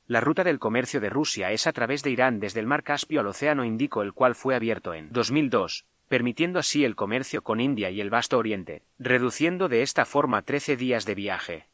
[0.06, 3.20] La ruta del comercio de Rusia es a través de Irán desde el mar Caspio
[3.20, 7.90] al Océano Índico, el cual fue abierto en 2002, permitiendo así el comercio con India
[7.90, 11.66] y el vasto Oriente, reduciendo de esta forma 13 días de viaje.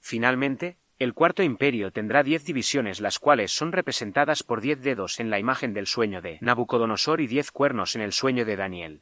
[0.00, 5.30] Finalmente, el cuarto imperio tendrá diez divisiones las cuales son representadas por diez dedos en
[5.30, 9.00] la imagen del sueño de Nabucodonosor y diez cuernos en el sueño de Daniel.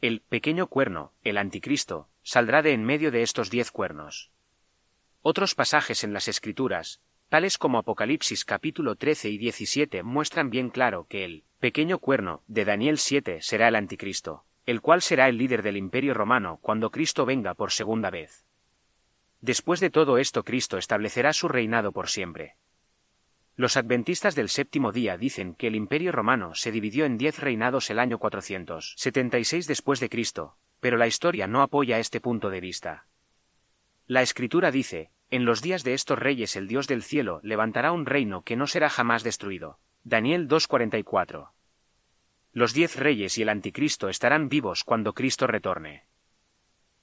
[0.00, 4.30] El pequeño cuerno, el anticristo, saldrá de en medio de estos diez cuernos.
[5.20, 11.06] Otros pasajes en las Escrituras, tales como Apocalipsis capítulo 13 y 17 muestran bien claro
[11.06, 15.62] que el pequeño cuerno de Daniel 7 será el anticristo, el cual será el líder
[15.62, 18.45] del imperio romano cuando Cristo venga por segunda vez.
[19.46, 22.56] Después de todo esto Cristo establecerá su reinado por siempre.
[23.54, 27.88] Los adventistas del séptimo día dicen que el imperio romano se dividió en diez reinados
[27.90, 33.06] el año 476 después de Cristo, pero la historia no apoya este punto de vista.
[34.08, 38.04] La escritura dice, en los días de estos reyes el Dios del cielo levantará un
[38.04, 39.78] reino que no será jamás destruido.
[40.02, 41.52] Daniel 2.44.
[42.52, 46.02] Los diez reyes y el anticristo estarán vivos cuando Cristo retorne.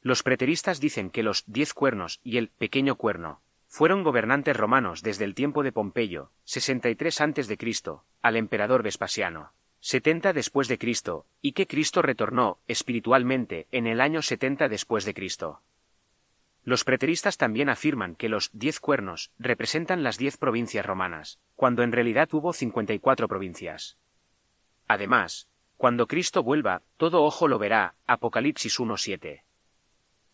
[0.04, 5.24] Los preteristas dicen que los diez cuernos y el pequeño cuerno fueron gobernantes romanos desde
[5.24, 7.58] el tiempo de Pompeyo, 63 a.C.,
[8.22, 14.22] al emperador Vespasiano, 70 después de Cristo, y que Cristo retornó espiritualmente en el año
[14.22, 15.62] 70 después de Cristo.
[16.66, 21.94] Los preteristas también afirman que los diez cuernos representan las diez provincias romanas, cuando en
[21.94, 23.98] realidad hubo cincuenta y cuatro provincias.
[24.86, 25.48] Además,
[25.78, 27.96] cuando Cristo vuelva, todo ojo lo verá.
[28.06, 29.44] Apocalipsis 1.7.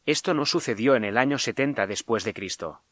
[0.06, 2.84] Esto no sucedió en el año 70 después de Cristo.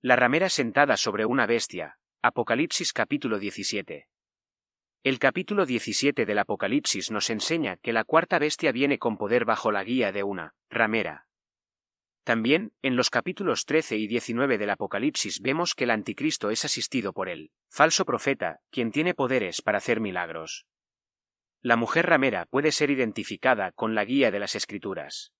[0.00, 1.98] La ramera sentada sobre una bestia.
[2.22, 4.08] Apocalipsis capítulo 17.
[5.02, 9.72] El capítulo 17 del Apocalipsis nos enseña que la cuarta bestia viene con poder bajo
[9.72, 11.26] la guía de una ramera.
[12.24, 17.12] También, en los capítulos 13 y 19 del Apocalipsis vemos que el anticristo es asistido
[17.12, 20.66] por él, falso profeta, quien tiene poderes para hacer milagros.
[21.62, 25.34] La mujer ramera puede ser identificada con la guía de las Escrituras.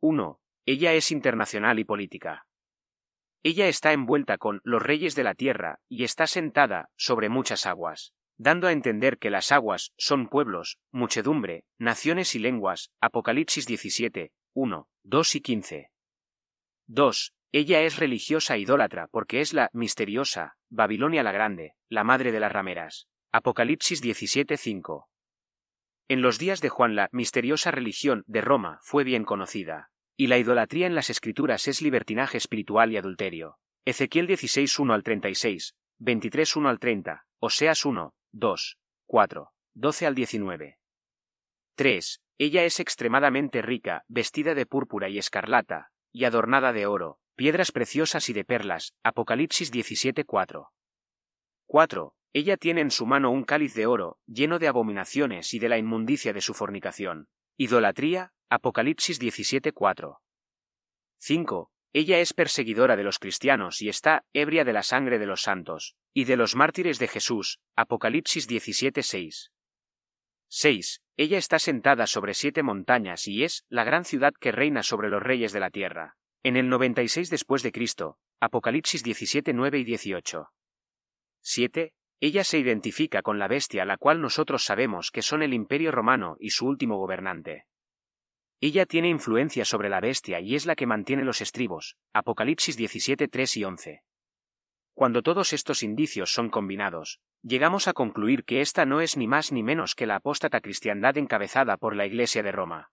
[0.00, 0.40] 1.
[0.66, 2.46] Ella es internacional y política.
[3.44, 8.12] Ella está envuelta con los reyes de la tierra y está sentada sobre muchas aguas,
[8.38, 12.90] dando a entender que las aguas son pueblos, muchedumbre, naciones y lenguas.
[13.00, 15.90] Apocalipsis 17, 1, 2 y 15.
[16.88, 17.34] 2.
[17.52, 22.50] Ella es religiosa idólatra porque es la misteriosa, Babilonia la Grande, la madre de las
[22.50, 23.06] rameras.
[23.32, 25.09] Apocalipsis 17, 5.
[26.10, 30.38] En los días de Juan la misteriosa religión de Roma fue bien conocida, y la
[30.38, 33.60] idolatría en las escrituras es libertinaje espiritual y adulterio.
[33.84, 40.14] Ezequiel 16, 1 al 36, 23, 1 al 30, Oseas 1, 2, 4, 12 al
[40.16, 40.78] 19.
[41.76, 42.22] 3.
[42.38, 48.28] Ella es extremadamente rica, vestida de púrpura y escarlata, y adornada de oro, piedras preciosas
[48.28, 48.94] y de perlas.
[49.04, 50.72] Apocalipsis 17:4.
[51.66, 52.14] 4.
[52.32, 55.78] Ella tiene en su mano un cáliz de oro, lleno de abominaciones y de la
[55.78, 57.28] inmundicia de su fornicación.
[57.56, 58.32] Idolatría.
[58.48, 60.18] Apocalipsis 17:4.
[61.18, 61.70] 5.
[61.92, 65.96] Ella es perseguidora de los cristianos y está ebria de la sangre de los santos,
[66.12, 67.58] y de los mártires de Jesús.
[67.76, 69.50] Apocalipsis 17:6.
[70.48, 71.02] 6.
[71.16, 75.22] Ella está sentada sobre siete montañas y es la gran ciudad que reina sobre los
[75.22, 76.16] reyes de la tierra.
[76.42, 80.48] En el 96 después de Cristo, Apocalipsis 17, 9 y 18.
[81.42, 81.92] 7.
[82.20, 86.36] Ella se identifica con la bestia, la cual nosotros sabemos que son el imperio romano
[86.38, 87.64] y su último gobernante.
[88.60, 91.96] Ella tiene influencia sobre la bestia y es la que mantiene los estribos.
[92.12, 94.02] Apocalipsis 17, 3 y 11.
[94.92, 99.50] Cuando todos estos indicios son combinados, llegamos a concluir que esta no es ni más
[99.50, 102.90] ni menos que la apóstata cristiandad encabezada por la Iglesia de Roma.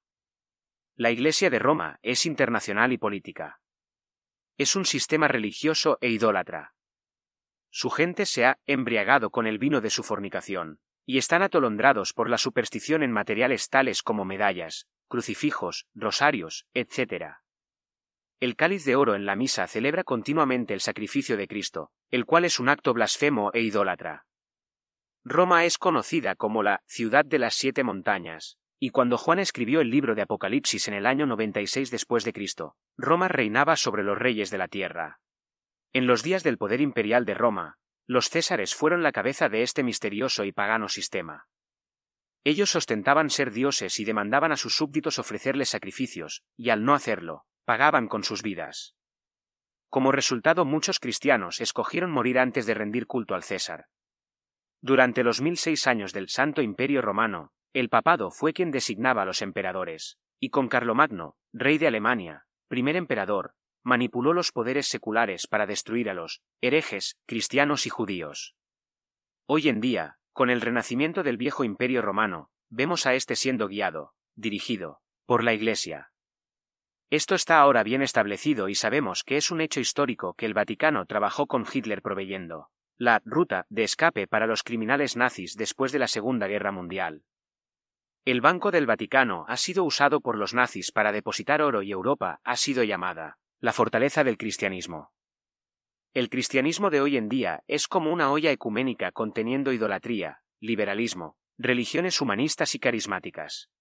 [0.95, 3.59] La Iglesia de Roma es internacional y política.
[4.57, 6.76] Es un sistema religioso e idólatra.
[7.69, 12.29] Su gente se ha embriagado con el vino de su fornicación, y están atolondrados por
[12.29, 17.35] la superstición en materiales tales como medallas, crucifijos, rosarios, etc.
[18.39, 22.45] El cáliz de oro en la misa celebra continuamente el sacrificio de Cristo, el cual
[22.45, 24.25] es un acto blasfemo e idólatra.
[25.23, 29.89] Roma es conocida como la ciudad de las siete montañas, y cuando Juan escribió el
[29.89, 34.51] libro de Apocalipsis en el año 96 después de Cristo, Roma reinaba sobre los reyes
[34.51, 35.19] de la tierra.
[35.97, 39.81] En los días del poder imperial de Roma, los césares fueron la cabeza de este
[39.81, 41.47] misterioso y pagano sistema.
[42.43, 47.45] Ellos ostentaban ser dioses y demandaban a sus súbditos ofrecerles sacrificios, y al no hacerlo,
[47.65, 48.95] pagaban con sus vidas.
[49.89, 53.87] Como resultado muchos cristianos escogieron morir antes de rendir culto al César.
[54.81, 59.25] Durante los mil seis años del Santo Imperio Romano, el papado fue quien designaba a
[59.25, 63.55] los emperadores, y con Carlomagno, rey de Alemania, primer emperador,
[63.87, 68.53] manipuló los poderes seculares para destruir a los herejes, cristianos y judíos.
[69.45, 74.11] Hoy en día, con el renacimiento del viejo imperio romano, vemos a éste siendo guiado,
[74.35, 76.11] dirigido, por la Iglesia.
[77.09, 81.05] Esto está ahora bien establecido y sabemos que es un hecho histórico que el Vaticano
[81.05, 82.67] trabajó con Hitler proveyendo
[82.97, 87.23] la ruta de escape para los criminales nazis después de la Segunda Guerra Mundial.
[88.25, 92.41] El Banco del Vaticano ha sido usado por los nazis para depositar oro y Europa
[92.43, 95.11] ha sido llamada la fortaleza del cristianismo.
[96.13, 102.21] El cristianismo de hoy en día es como una olla ecuménica conteniendo idolatría, liberalismo, religiones
[102.21, 103.71] humanistas y carismáticas.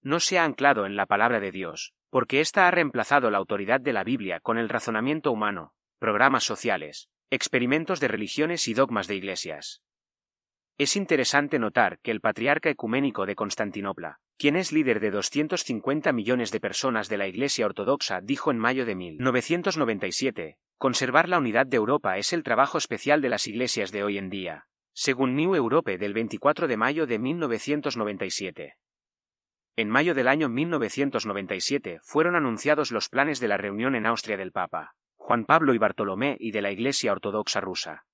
[0.00, 3.80] No se ha anclado en la palabra de Dios, porque ésta ha reemplazado la autoridad
[3.80, 9.16] de la Biblia con el razonamiento humano, programas sociales, experimentos de religiones y dogmas de
[9.16, 9.82] iglesias.
[10.78, 16.50] Es interesante notar que el patriarca ecuménico de Constantinopla, quien es líder de 250 millones
[16.50, 21.76] de personas de la Iglesia Ortodoxa, dijo en mayo de 1997, conservar la unidad de
[21.76, 25.98] Europa es el trabajo especial de las iglesias de hoy en día, según New Europe
[25.98, 28.76] del 24 de mayo de 1997.
[29.76, 34.52] En mayo del año 1997 fueron anunciados los planes de la reunión en Austria del
[34.52, 38.04] Papa, Juan Pablo y Bartolomé y de la Iglesia Ortodoxa rusa.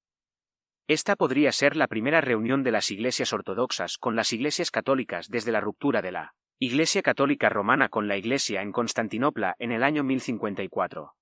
[0.90, 5.52] Esta podría ser la primera reunión de las iglesias ortodoxas con las iglesias católicas desde
[5.52, 10.02] la ruptura de la Iglesia Católica Romana con la Iglesia en Constantinopla en el año
[10.02, 11.14] 1054.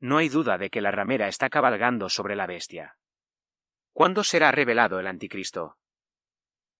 [0.00, 2.96] No hay duda de que la ramera está cabalgando sobre la bestia.
[3.92, 5.76] ¿Cuándo será revelado el anticristo?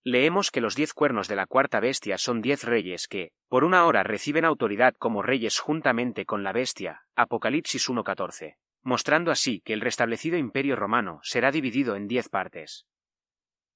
[0.03, 3.85] Leemos que los diez cuernos de la cuarta bestia son diez reyes que, por una
[3.85, 7.03] hora, reciben autoridad como reyes juntamente con la bestia.
[7.15, 12.85] Apocalipsis 1.14 mostrando así que el restablecido imperio romano será dividido en diez partes.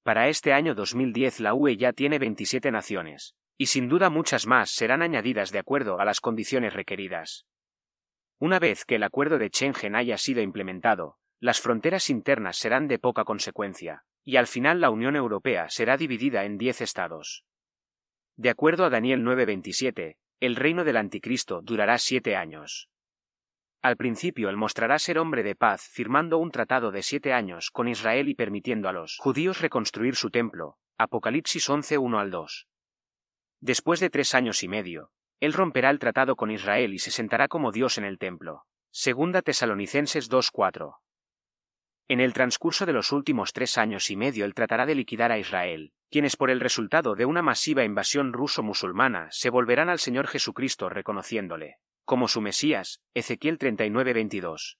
[0.02, 4.70] Para este año 2010 la UE ya tiene 27 naciones, y sin duda muchas más
[4.70, 7.46] serán añadidas de acuerdo a las condiciones requeridas.
[8.38, 12.98] Una vez que el acuerdo de Schengen haya sido implementado, las fronteras internas serán de
[12.98, 17.44] poca consecuencia, y al final la Unión Europea será dividida en diez estados.
[18.36, 22.90] De acuerdo a Daniel 9:27, el reino del anticristo durará siete años.
[23.86, 27.86] Al principio él mostrará ser hombre de paz, firmando un tratado de siete años con
[27.86, 30.76] Israel y permitiendo a los judíos reconstruir su templo.
[30.98, 32.66] Apocalipsis 11 1 al 2.
[33.60, 37.46] Después de tres años y medio, él romperá el tratado con Israel y se sentará
[37.46, 38.64] como Dios en el templo.
[38.90, 40.96] Segunda Tesalonicenses 2.4.
[42.08, 45.38] En el transcurso de los últimos tres años y medio él tratará de liquidar a
[45.38, 50.88] Israel, quienes por el resultado de una masiva invasión ruso-musulmana se volverán al Señor Jesucristo
[50.88, 54.78] reconociéndole como su Mesías, Ezequiel 39-22.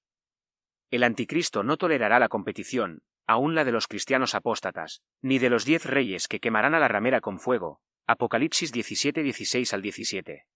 [0.91, 5.64] El anticristo no tolerará la competición, aun la de los cristianos apóstatas, ni de los
[5.64, 7.81] diez reyes que quemarán a la ramera con fuego.
[8.07, 10.47] Apocalipsis 17-16 al 17.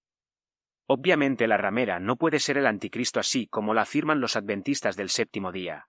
[0.86, 5.08] Obviamente la ramera no puede ser el anticristo así como la afirman los adventistas del
[5.08, 5.88] séptimo día.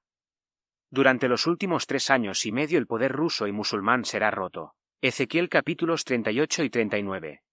[0.90, 4.74] Durante los últimos tres años y medio el poder ruso y musulmán será roto.
[5.02, 7.44] Ezequiel capítulos 38 y 39.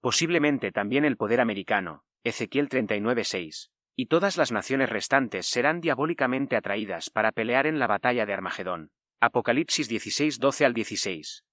[0.00, 3.70] Posiblemente también el poder americano, Ezequiel 39:6.
[3.94, 8.90] Y todas las naciones restantes serán diabólicamente atraídas para pelear en la batalla de Armagedón.
[9.20, 11.44] Apocalipsis 16:12 al 16.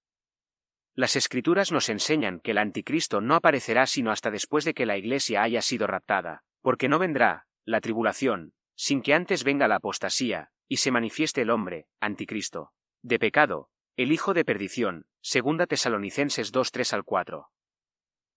[0.94, 4.96] Las escrituras nos enseñan que el anticristo no aparecerá sino hasta después de que la
[4.96, 10.52] iglesia haya sido raptada, porque no vendrá, la tribulación, sin que antes venga la apostasía,
[10.68, 16.94] y se manifieste el hombre, anticristo, de pecado, el hijo de perdición, segunda Tesalonicenses 2:3
[16.94, 17.50] al 4.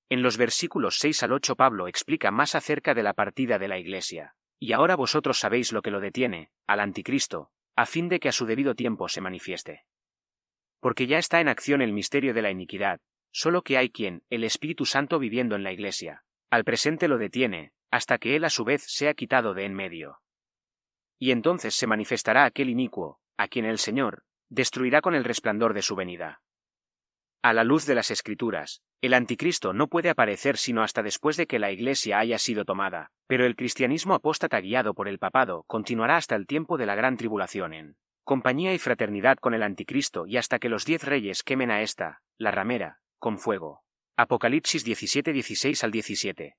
[0.09, 3.79] En los versículos 6 al 8 Pablo explica más acerca de la partida de la
[3.79, 4.35] Iglesia.
[4.59, 8.31] Y ahora vosotros sabéis lo que lo detiene, al anticristo, a fin de que a
[8.31, 9.85] su debido tiempo se manifieste.
[10.79, 13.01] Porque ya está en acción el misterio de la iniquidad,
[13.31, 17.73] solo que hay quien, el Espíritu Santo viviendo en la Iglesia, al presente lo detiene,
[17.89, 20.19] hasta que él a su vez sea quitado de en medio.
[21.17, 25.81] Y entonces se manifestará aquel inicuo, a quien el Señor, destruirá con el resplandor de
[25.81, 26.41] su venida.
[27.41, 31.47] A la luz de las Escrituras, el anticristo no puede aparecer sino hasta después de
[31.47, 36.17] que la Iglesia haya sido tomada, pero el cristianismo apóstata guiado por el papado continuará
[36.17, 40.37] hasta el tiempo de la gran tribulación en compañía y fraternidad con el anticristo y
[40.37, 43.83] hasta que los diez reyes quemen a esta, la ramera, con fuego.
[44.17, 46.57] Apocalipsis 17, 16 al 17.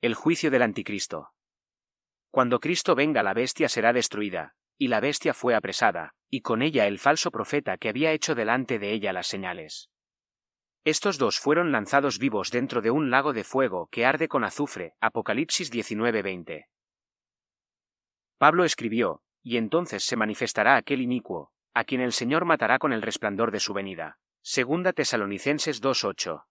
[0.00, 1.30] El juicio del anticristo.
[2.30, 6.86] Cuando Cristo venga la bestia será destruida, y la bestia fue apresada, y con ella
[6.86, 9.90] el falso profeta que había hecho delante de ella las señales.
[10.84, 14.94] Estos dos fueron lanzados vivos dentro de un lago de fuego que arde con azufre.
[15.00, 16.66] Apocalipsis 19:20.
[18.36, 23.00] Pablo escribió, y entonces se manifestará aquel inicuo, a quien el Señor matará con el
[23.00, 24.18] resplandor de su venida.
[24.42, 26.46] Segunda Tesalonicenses 2:8.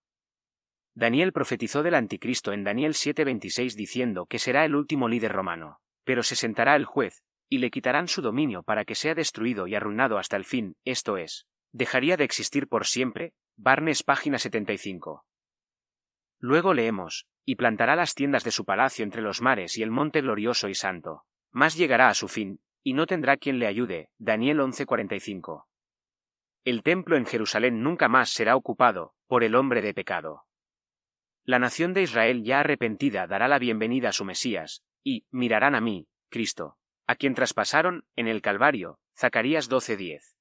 [0.94, 6.22] Daniel profetizó del anticristo en Daniel 7:26 diciendo que será el último líder romano, pero
[6.22, 10.16] se sentará el juez, y le quitarán su dominio para que sea destruido y arruinado
[10.16, 13.34] hasta el fin, esto es, dejaría de existir por siempre.
[13.56, 15.24] Barnes página 75.
[16.38, 20.22] Luego leemos, y plantará las tiendas de su palacio entre los mares y el monte
[20.22, 21.24] glorioso y santo.
[21.50, 24.08] Más llegará a su fin, y no tendrá quien le ayude.
[24.18, 25.66] Daniel 11:45.
[26.64, 30.44] El templo en Jerusalén nunca más será ocupado por el hombre de pecado.
[31.44, 35.80] La nación de Israel ya arrepentida dará la bienvenida a su Mesías, y mirarán a
[35.80, 38.98] mí, Cristo, a quien traspasaron en el Calvario.
[39.14, 40.36] Zacarías 12:10.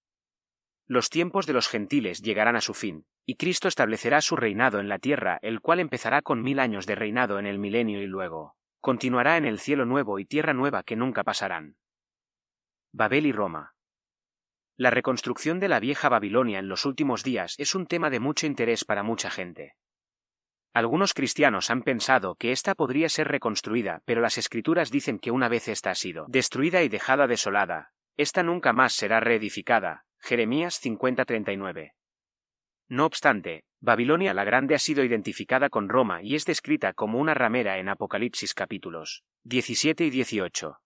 [0.92, 4.90] Los tiempos de los gentiles llegarán a su fin, y Cristo establecerá su reinado en
[4.90, 8.58] la tierra, el cual empezará con mil años de reinado en el milenio y luego
[8.82, 11.78] continuará en el cielo nuevo y tierra nueva que nunca pasarán.
[12.92, 13.74] Babel y Roma.
[14.76, 18.46] La reconstrucción de la vieja Babilonia en los últimos días es un tema de mucho
[18.46, 19.76] interés para mucha gente.
[20.74, 25.48] Algunos cristianos han pensado que ésta podría ser reconstruida, pero las escrituras dicen que una
[25.48, 30.04] vez ésta ha sido destruida y dejada desolada, ésta nunca más será reedificada.
[30.22, 31.94] Jeremías 50:39.
[32.88, 37.34] No obstante, Babilonia la Grande ha sido identificada con Roma y es descrita como una
[37.34, 40.78] ramera en Apocalipsis capítulos 17 y 18.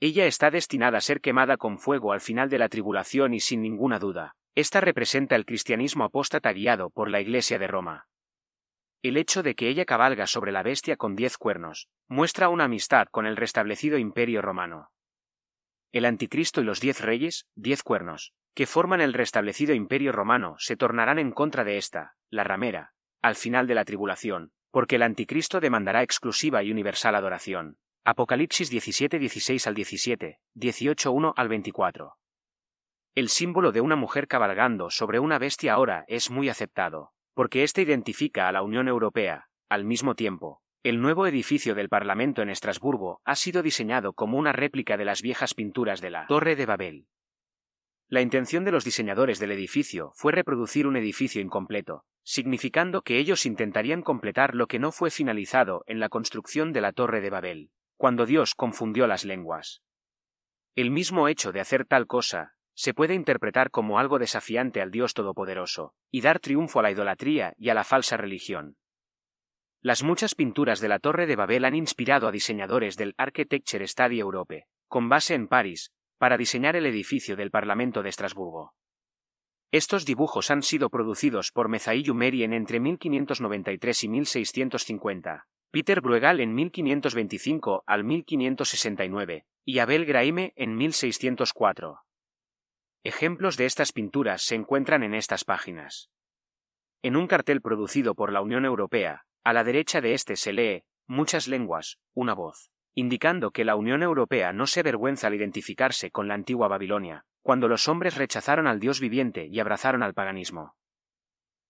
[0.00, 3.62] Ella está destinada a ser quemada con fuego al final de la tribulación y sin
[3.62, 4.34] ninguna duda.
[4.56, 8.08] Esta representa el cristianismo apóstata guiado por la Iglesia de Roma.
[9.02, 13.06] El hecho de que ella cabalga sobre la bestia con diez cuernos muestra una amistad
[13.10, 14.90] con el restablecido imperio romano.
[15.92, 20.74] El anticristo y los diez reyes, diez cuernos, que forman el restablecido imperio romano, se
[20.74, 25.60] tornarán en contra de esta, la ramera, al final de la tribulación, porque el anticristo
[25.60, 27.76] demandará exclusiva y universal adoración.
[28.04, 32.14] Apocalipsis 17, 16 al 17, 18, 1 al 24.
[33.14, 37.82] El símbolo de una mujer cabalgando sobre una bestia ahora es muy aceptado, porque éste
[37.82, 40.61] identifica a la Unión Europea, al mismo tiempo.
[40.84, 45.22] El nuevo edificio del Parlamento en Estrasburgo ha sido diseñado como una réplica de las
[45.22, 47.06] viejas pinturas de la Torre de Babel.
[48.08, 53.46] La intención de los diseñadores del edificio fue reproducir un edificio incompleto, significando que ellos
[53.46, 57.70] intentarían completar lo que no fue finalizado en la construcción de la Torre de Babel
[57.96, 59.80] cuando Dios confundió las lenguas.
[60.74, 65.14] El mismo hecho de hacer tal cosa se puede interpretar como algo desafiante al Dios
[65.14, 68.76] Todopoderoso, y dar triunfo a la idolatría y a la falsa religión.
[69.84, 74.20] Las muchas pinturas de la Torre de Babel han inspirado a diseñadores del Architecture Study
[74.20, 78.74] Europe, con base en París, para diseñar el edificio del Parlamento de Estrasburgo.
[79.72, 86.54] Estos dibujos han sido producidos por Mezaillu Merien entre 1593 y 1650, Peter Bruegel en
[86.54, 92.02] 1525 al 1569 y Abel Graime en 1604.
[93.02, 96.08] Ejemplos de estas pinturas se encuentran en estas páginas.
[97.02, 100.84] En un cartel producido por la Unión Europea, a la derecha de este se lee,
[101.06, 106.28] muchas lenguas, una voz, indicando que la Unión Europea no se avergüenza al identificarse con
[106.28, 110.76] la antigua Babilonia, cuando los hombres rechazaron al Dios viviente y abrazaron al paganismo.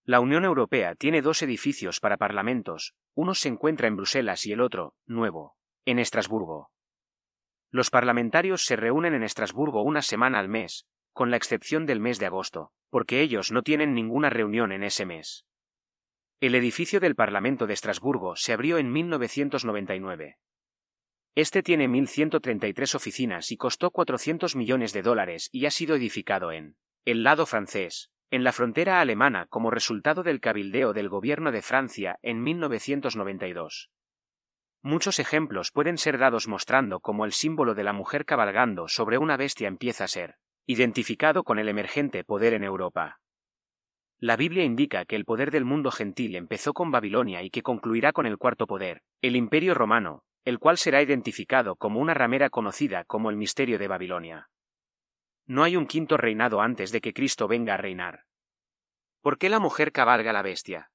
[0.05, 4.61] La Unión Europea tiene dos edificios para parlamentos, uno se encuentra en Bruselas y el
[4.61, 5.55] otro, nuevo,
[5.85, 6.69] en Estrasburgo.
[7.71, 12.19] Los parlamentarios se reúnen en Estrasburgo una semana al mes, con la excepción del mes
[12.19, 15.45] de agosto, porque ellos no tienen ninguna reunión en ese mes.
[16.43, 20.39] El edificio del Parlamento de Estrasburgo se abrió en 1999.
[21.35, 26.75] Este tiene 1.133 oficinas y costó 400 millones de dólares y ha sido edificado en
[27.05, 32.19] el lado francés, en la frontera alemana como resultado del cabildeo del gobierno de Francia
[32.21, 33.89] en 1992.
[34.81, 39.37] Muchos ejemplos pueden ser dados mostrando cómo el símbolo de la mujer cabalgando sobre una
[39.37, 43.21] bestia empieza a ser identificado con el emergente poder en Europa.
[44.19, 48.13] La Biblia indica que el poder del mundo gentil empezó con Babilonia y que concluirá
[48.13, 53.05] con el cuarto poder, el Imperio Romano, el cual será identificado como una ramera conocida
[53.05, 54.49] como el misterio de Babilonia.
[55.45, 58.23] No hay un quinto reinado antes de que Cristo venga a reinar.
[59.21, 60.91] ¿Por qué la mujer cabalga la bestia?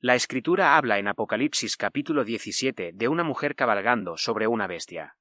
[0.00, 5.16] La escritura habla en Apocalipsis capítulo 17 de una mujer cabalgando sobre una bestia.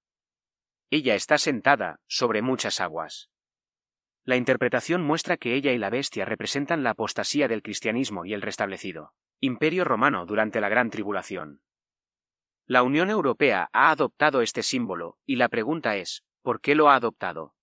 [0.89, 3.29] Ella está sentada sobre muchas aguas.
[4.31, 8.41] La interpretación muestra que ella y la bestia representan la apostasía del cristianismo y el
[8.41, 9.11] restablecido
[9.41, 11.59] imperio romano durante la Gran Tribulación.
[12.65, 16.95] La Unión Europea ha adoptado este símbolo, y la pregunta es, ¿por qué lo ha
[16.95, 17.55] adoptado?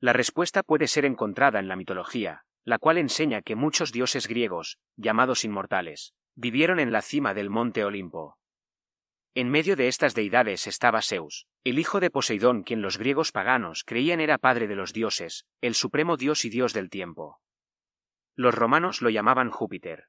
[0.00, 4.78] La respuesta puede ser encontrada en la mitología, la cual enseña que muchos dioses griegos,
[4.96, 8.38] llamados inmortales, vivieron en la cima del monte Olimpo.
[9.36, 13.84] En medio de estas deidades estaba Zeus, el hijo de Poseidón quien los griegos paganos
[13.84, 17.38] creían era padre de los dioses, el supremo dios y dios del tiempo.
[18.34, 20.06] Los romanos lo llamaban Júpiter.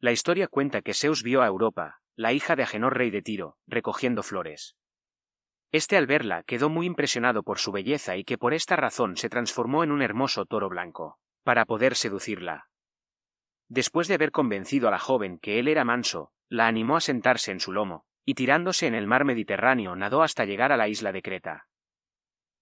[0.00, 3.58] La historia cuenta que Zeus vio a Europa, la hija de Agenor rey de Tiro,
[3.68, 4.74] recogiendo flores.
[5.70, 9.28] Este al verla quedó muy impresionado por su belleza y que por esta razón se
[9.28, 12.66] transformó en un hermoso toro blanco, para poder seducirla.
[13.68, 17.52] Después de haber convencido a la joven que él era manso, la animó a sentarse
[17.52, 21.12] en su lomo, y tirándose en el mar Mediterráneo nadó hasta llegar a la isla
[21.12, 21.68] de Creta.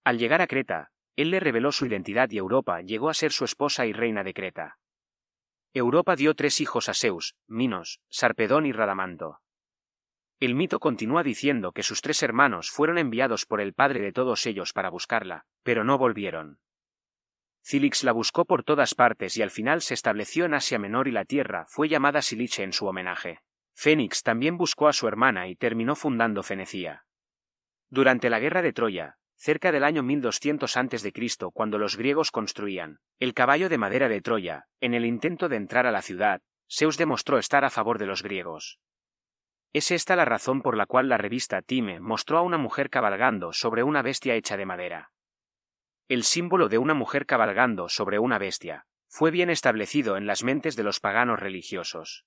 [0.03, 3.43] Al llegar a Creta, él le reveló su identidad y Europa llegó a ser su
[3.43, 4.77] esposa y reina de Creta.
[5.73, 9.41] Europa dio tres hijos a Zeus, Minos, Sarpedón y Radamanto.
[10.39, 14.45] El mito continúa diciendo que sus tres hermanos fueron enviados por el padre de todos
[14.45, 16.59] ellos para buscarla, pero no volvieron.
[17.63, 21.11] Cilix la buscó por todas partes y al final se estableció en Asia Menor y
[21.11, 23.39] la tierra fue llamada Siliche en su homenaje.
[23.75, 27.05] Fénix también buscó a su hermana y terminó fundando Fenecia.
[27.89, 31.13] Durante la guerra de Troya, cerca del año 1200 a.C.,
[31.53, 35.85] cuando los griegos construían el caballo de madera de Troya, en el intento de entrar
[35.85, 38.79] a la ciudad, Zeus demostró estar a favor de los griegos.
[39.73, 43.51] Es esta la razón por la cual la revista Time mostró a una mujer cabalgando
[43.51, 45.11] sobre una bestia hecha de madera.
[46.07, 50.75] El símbolo de una mujer cabalgando sobre una bestia fue bien establecido en las mentes
[50.75, 52.25] de los paganos religiosos.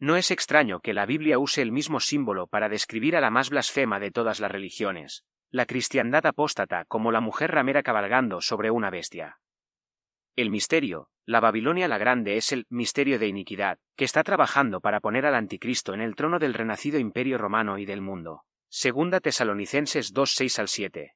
[0.00, 3.50] No es extraño que la Biblia use el mismo símbolo para describir a la más
[3.50, 8.90] blasfema de todas las religiones, la cristiandad apóstata como la mujer ramera cabalgando sobre una
[8.90, 9.40] bestia.
[10.36, 15.00] El misterio, la Babilonia la Grande es el misterio de iniquidad, que está trabajando para
[15.00, 18.44] poner al anticristo en el trono del renacido imperio romano y del mundo.
[18.68, 21.14] Segunda Tesalonicenses 2 6 al 7.